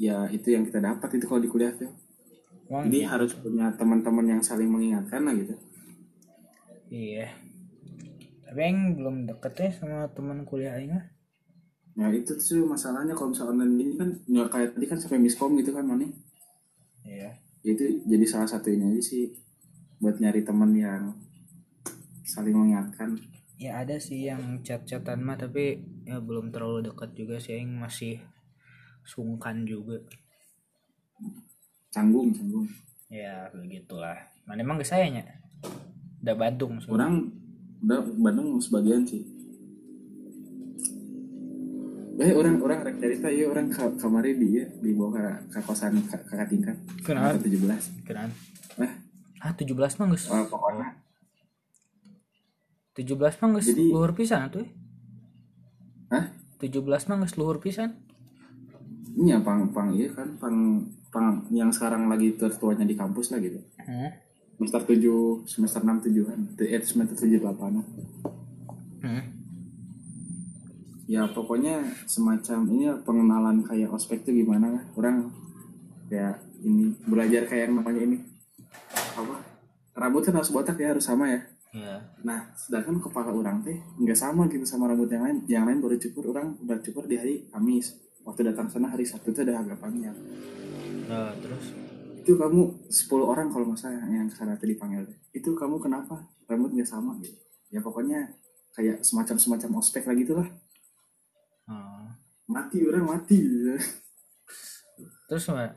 [0.00, 1.92] ya itu yang kita dapat itu kalau di kuliah tuh
[2.70, 5.54] Emang jadi harus punya teman-teman yang saling mengingatkan lah gitu
[6.88, 7.28] iya.
[8.50, 11.04] Tapi aing belum deket ya sama teman kuliah mah.
[11.94, 15.54] nah itu tuh masalahnya kalau misalnya online gini kan nggak kayak tadi kan sampai miskom
[15.60, 16.08] gitu kan Mani
[17.00, 17.36] Iya.
[17.66, 19.32] itu jadi salah satu ini aja sih
[20.00, 21.12] buat nyari teman yang
[22.24, 23.20] saling mengingatkan
[23.60, 28.16] ya ada sih yang chat-chatan mah tapi ya belum terlalu dekat juga sih yang masih
[29.04, 30.00] sungkan juga.
[31.92, 32.66] Canggung canggung.
[33.12, 34.16] Ya begitulah
[34.48, 35.26] mana emang sayanya?
[36.24, 36.94] Udah Bandung so.
[36.96, 37.28] orang
[37.84, 39.22] udah Bandung sebagian sih.
[42.20, 45.24] Eh orang orang rek cerita ya orang ka, kamari dia di bawah ke,
[45.56, 46.76] ke kosan ka- kakak tingkat.
[47.00, 47.40] Kenapa?
[47.40, 47.88] tujuh belas.
[48.04, 48.30] Kenaan.
[48.76, 48.92] eh
[49.40, 51.00] ah 17 mah geus oh, pokoknya
[53.00, 54.68] 17 mah geus Jadi- luhur pisan tuh
[56.08, 56.28] Hah?
[56.58, 57.96] 17 mah geus luhur pisan.
[59.10, 60.56] Ini ya pang pang iya kan pang
[61.08, 63.58] pang yang sekarang lagi tertuanya di kampus lah gitu.
[63.80, 64.10] Hmm.
[64.54, 67.80] semester tujuh semester enam tujuan eh semester tujuh delapan
[69.00, 69.24] Hmm.
[71.08, 74.82] ya pokoknya semacam ini lah, pengenalan kayak ospek tuh gimana lah.
[74.94, 75.32] Orang
[76.06, 78.18] kayak ini belajar kayak yang namanya ini.
[79.16, 79.34] Apa?
[79.96, 81.40] Rambut kan harus botak ya harus sama ya
[81.70, 85.38] ya nah sedangkan kepala orang teh nggak sama gitu sama rambut yang lain.
[85.46, 87.94] Yang lain baru cukur orang udah cukur di hari Kamis.
[88.26, 90.12] Waktu datang sana hari Sabtu itu udah agak panjang.
[91.08, 91.72] Nah, terus?
[92.20, 95.08] Itu kamu 10 orang kalau nggak salah yang ke sana tadi dipanggil.
[95.32, 96.28] Itu kamu kenapa?
[96.44, 97.38] Rambut nggak sama gitu.
[97.72, 98.28] Ya pokoknya
[98.76, 100.48] kayak semacam semacam ospek lah gitulah.
[101.70, 102.06] Oh.
[102.50, 103.38] mati orang mati.
[103.38, 103.78] Gitu.
[105.30, 105.70] terus mah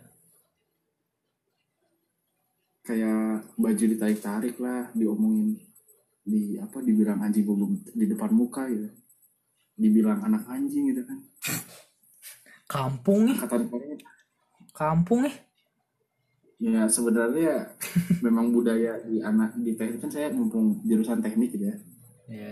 [2.81, 5.61] kayak baju ditarik tarik lah diomongin
[6.24, 8.88] di apa dibilang anjing bobo di depan muka gitu.
[9.76, 11.19] Dibilang anak anjing gitu kan.
[12.67, 13.38] Kampung nih.
[13.38, 13.99] Kata orang
[14.74, 15.36] kampung nih.
[16.63, 17.76] Ya sebenarnya
[18.26, 21.78] memang budaya di anak di teknik kan saya mumpung jurusan teknik gitu ya.
[22.32, 22.51] Ya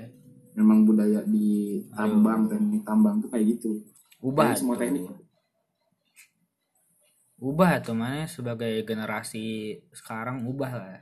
[0.51, 3.79] memang budaya di tambang teknik tambang tuh kayak gitu.
[4.19, 4.81] Ubah Kayak semua tuh.
[4.83, 5.03] teknik.
[7.41, 10.99] Ubah tuh mana sebagai generasi sekarang ubah lah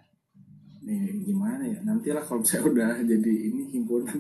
[0.90, 1.78] nih gimana ya?
[1.86, 4.18] Nantilah kalau saya udah jadi ini himpunan.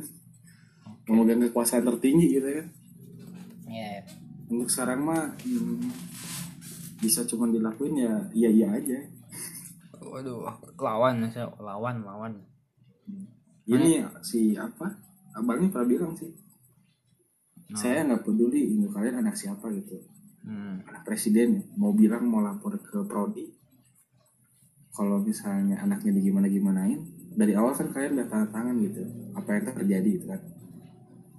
[1.10, 2.68] Memegang kekuasaan tertinggi gitu kan?
[3.66, 4.06] Ya
[4.50, 5.86] untuk sekarang mah hmm,
[7.00, 8.98] bisa cuma dilakuin ya iya iya aja.
[10.02, 10.42] Waduh
[10.82, 12.34] lawan saya lawan lawan.
[13.70, 14.90] Ini si apa?
[15.38, 16.34] Abangnya pernah bilang sih.
[17.78, 20.02] Saya nggak peduli ini kalian anak siapa gitu.
[20.40, 20.80] Hmm.
[20.88, 23.44] anak presiden ya, mau bilang mau lapor ke prodi
[24.94, 27.00] kalau misalnya anaknya di gimana gimanain
[27.34, 29.02] dari awal kan kalian udah tanda tangan gitu
[29.38, 30.42] apa yang terjadi gitu kan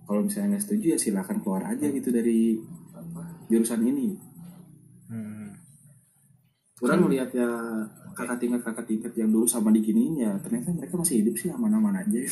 [0.07, 2.59] kalau misalnya nggak setuju ya silakan keluar aja gitu dari
[2.95, 4.31] apa, jurusan ini
[5.11, 5.59] Hmm.
[6.79, 7.51] Orang melihat ya
[8.15, 11.99] kakak tingkat kakak tingkat yang dulu sama diginiin ya ternyata mereka masih hidup sih aman-aman
[11.99, 12.23] aja.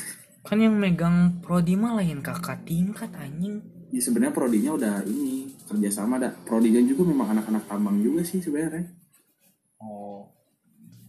[0.46, 6.20] kan yang megang prodi mah lain kakak tingkat anjing Ya sebenarnya prodinya udah ini kerjasama
[6.20, 6.32] dah.
[6.44, 8.84] Prodinya juga memang anak-anak tambang juga sih sebenarnya.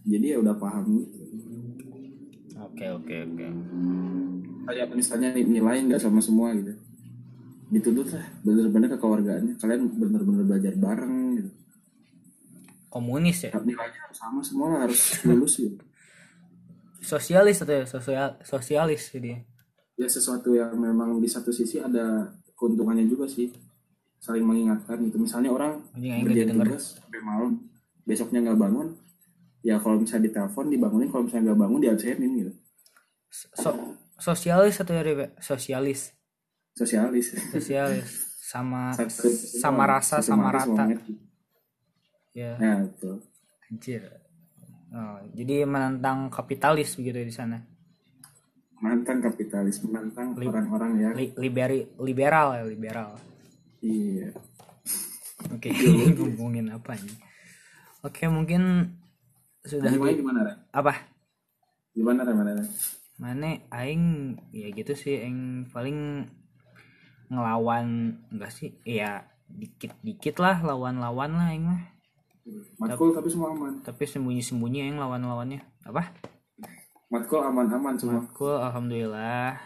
[0.06, 1.16] Jadi ya udah paham gitu.
[2.60, 3.46] oke oke oke
[4.70, 6.72] Kayak misalnya nilai nggak sama semua gitu.
[7.70, 9.54] Dituntut lah bener-bener kekeluargaannya.
[9.58, 11.50] Kalian bener-bener belajar bareng gitu.
[12.90, 15.78] komunis ya Nilainya sama semua lah, harus lulus gitu.
[17.00, 19.40] sosialis atau ya sosial sosialis jadi
[19.96, 23.48] ya sesuatu yang memang di satu sisi ada keuntungannya juga sih
[24.20, 27.50] saling mengingatkan gitu misalnya orang Anjing, kerja tugas sampai malam
[28.04, 28.88] besoknya nggak bangun
[29.60, 32.52] ya kalau misalnya ditelepon dibangunin kalau misalnya nggak bangun diabsenin gitu.
[33.30, 33.70] So
[34.16, 35.02] sosialis atau ya
[35.38, 36.12] sosialis.
[36.74, 37.26] Sosialis.
[37.52, 38.08] Sosialis.
[38.40, 39.30] Sama Satu-
[39.60, 40.90] sama rasa sama rata.
[42.32, 42.58] ya.
[42.58, 43.22] Nah betul.
[43.70, 44.02] Anjir.
[44.90, 47.62] Oh, jadi menentang kapitalis begitu di sana?
[48.82, 50.50] Menantang kapitalis menantang Lip.
[50.50, 53.14] orang-orang yang Li- liberi liberal ya liberal.
[53.78, 54.34] Iya.
[55.54, 55.70] Oke
[56.18, 57.14] ngomongin apa ini?
[58.02, 58.90] Oke mungkin
[59.64, 60.58] sudah gimana gimana Ren?
[60.72, 60.92] apa
[61.92, 62.36] gimana Ren?
[62.36, 62.68] Ren?
[63.20, 64.04] mana aing
[64.54, 66.24] ya gitu sih aing paling
[67.28, 71.82] ngelawan enggak sih ya dikit dikit lah lawan-lawan lah aing mah
[72.80, 76.10] matkul tapi semua aman tapi sembunyi-sembunyi aing lawan-lawannya apa
[77.10, 79.58] matkul aman-aman semua Cool, alhamdulillah.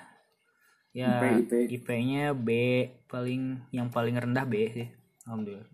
[0.96, 1.84] Ya, IP, IP.
[1.84, 2.48] IP-nya B
[3.04, 4.88] paling yang paling rendah B sih.
[5.28, 5.68] Alhamdulillah.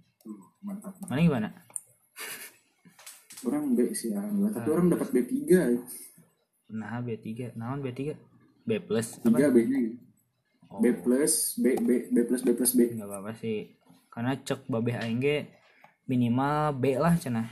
[0.64, 1.48] Mantap Mana gimana?
[3.44, 4.24] orang B sih Ah.
[4.26, 5.64] tapi orang dapat B3 ya.
[6.70, 7.56] Nah, B3.
[7.58, 8.14] Naon B3?
[8.62, 9.18] B plus.
[9.18, 9.96] tiga B nya gitu.
[10.70, 13.74] Oh, B plus B B B plus B plus B enggak apa-apa sih.
[14.06, 15.50] Karena cek babeh aing ge
[16.06, 17.48] minimal B lah cenah.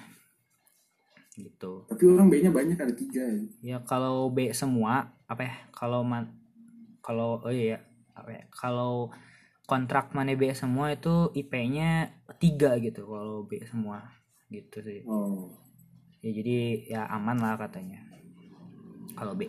[1.39, 1.87] Gitu.
[1.87, 3.39] tapi orang B nya banyak ada tiga ya.
[3.63, 5.55] Ya kalau B semua apa ya?
[5.71, 6.35] Kalau man
[7.03, 7.83] kalau oh iya
[8.15, 8.43] apa ya?
[8.51, 9.11] Kalau
[9.67, 14.15] kontrak mana B semua itu IP-nya 3 gitu kalau B semua
[14.49, 15.03] gitu sih.
[15.07, 15.51] oh
[16.19, 16.57] Ya jadi
[16.89, 18.03] ya aman lah katanya.
[19.15, 19.47] Kalau B.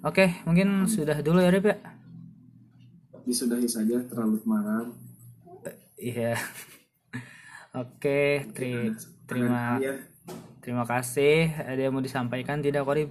[0.00, 1.78] Oke, mungkin sudah dulu ya Rip ya.
[3.26, 4.94] disudahi saja terlalu malam
[5.98, 6.38] Iya.
[7.82, 8.94] Oke, tri-
[9.26, 9.98] terima ya
[10.62, 11.50] terima kasih.
[11.56, 13.10] Ada yang mau disampaikan tidak, Korib?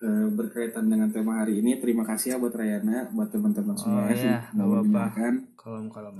[0.00, 4.10] Eh, berkaitan dengan tema hari ini terima kasih ya buat Rayana buat teman-teman semua Oh,
[4.10, 5.26] iya, yang mau nggak apa-apa.
[5.54, 6.16] Kolom-kolom.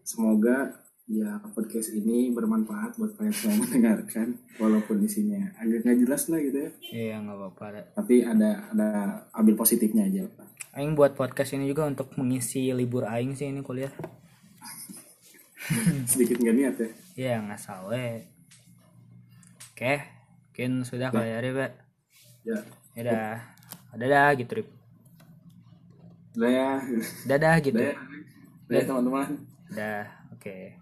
[0.00, 6.38] semoga ya podcast ini bermanfaat buat kalian semua mendengarkan walaupun isinya agak nggak jelas lah
[6.38, 7.64] gitu ya Iya, nggak apa-apa.
[7.94, 8.86] tapi ada ada
[9.32, 10.46] ambil positifnya aja Pak.
[10.70, 13.88] Aing buat podcast ini juga untuk mengisi libur Aing sih ini kuliah.
[16.06, 16.88] sedikit nggak niat ya
[17.18, 17.98] Iya, nggak salah.
[19.72, 19.92] Oke,
[20.46, 21.56] mungkin sudah kali ya, Rip.
[21.56, 21.68] ya.
[22.44, 22.58] ya
[22.94, 23.34] Ya udah.
[23.92, 24.68] Dadah gitu, Rip.
[26.34, 26.68] udah ya
[27.24, 27.74] Dadah gitu.
[27.74, 27.94] udah ya
[28.68, 29.28] Udah ya, teman-teman
[29.68, 30.77] Dah, oke.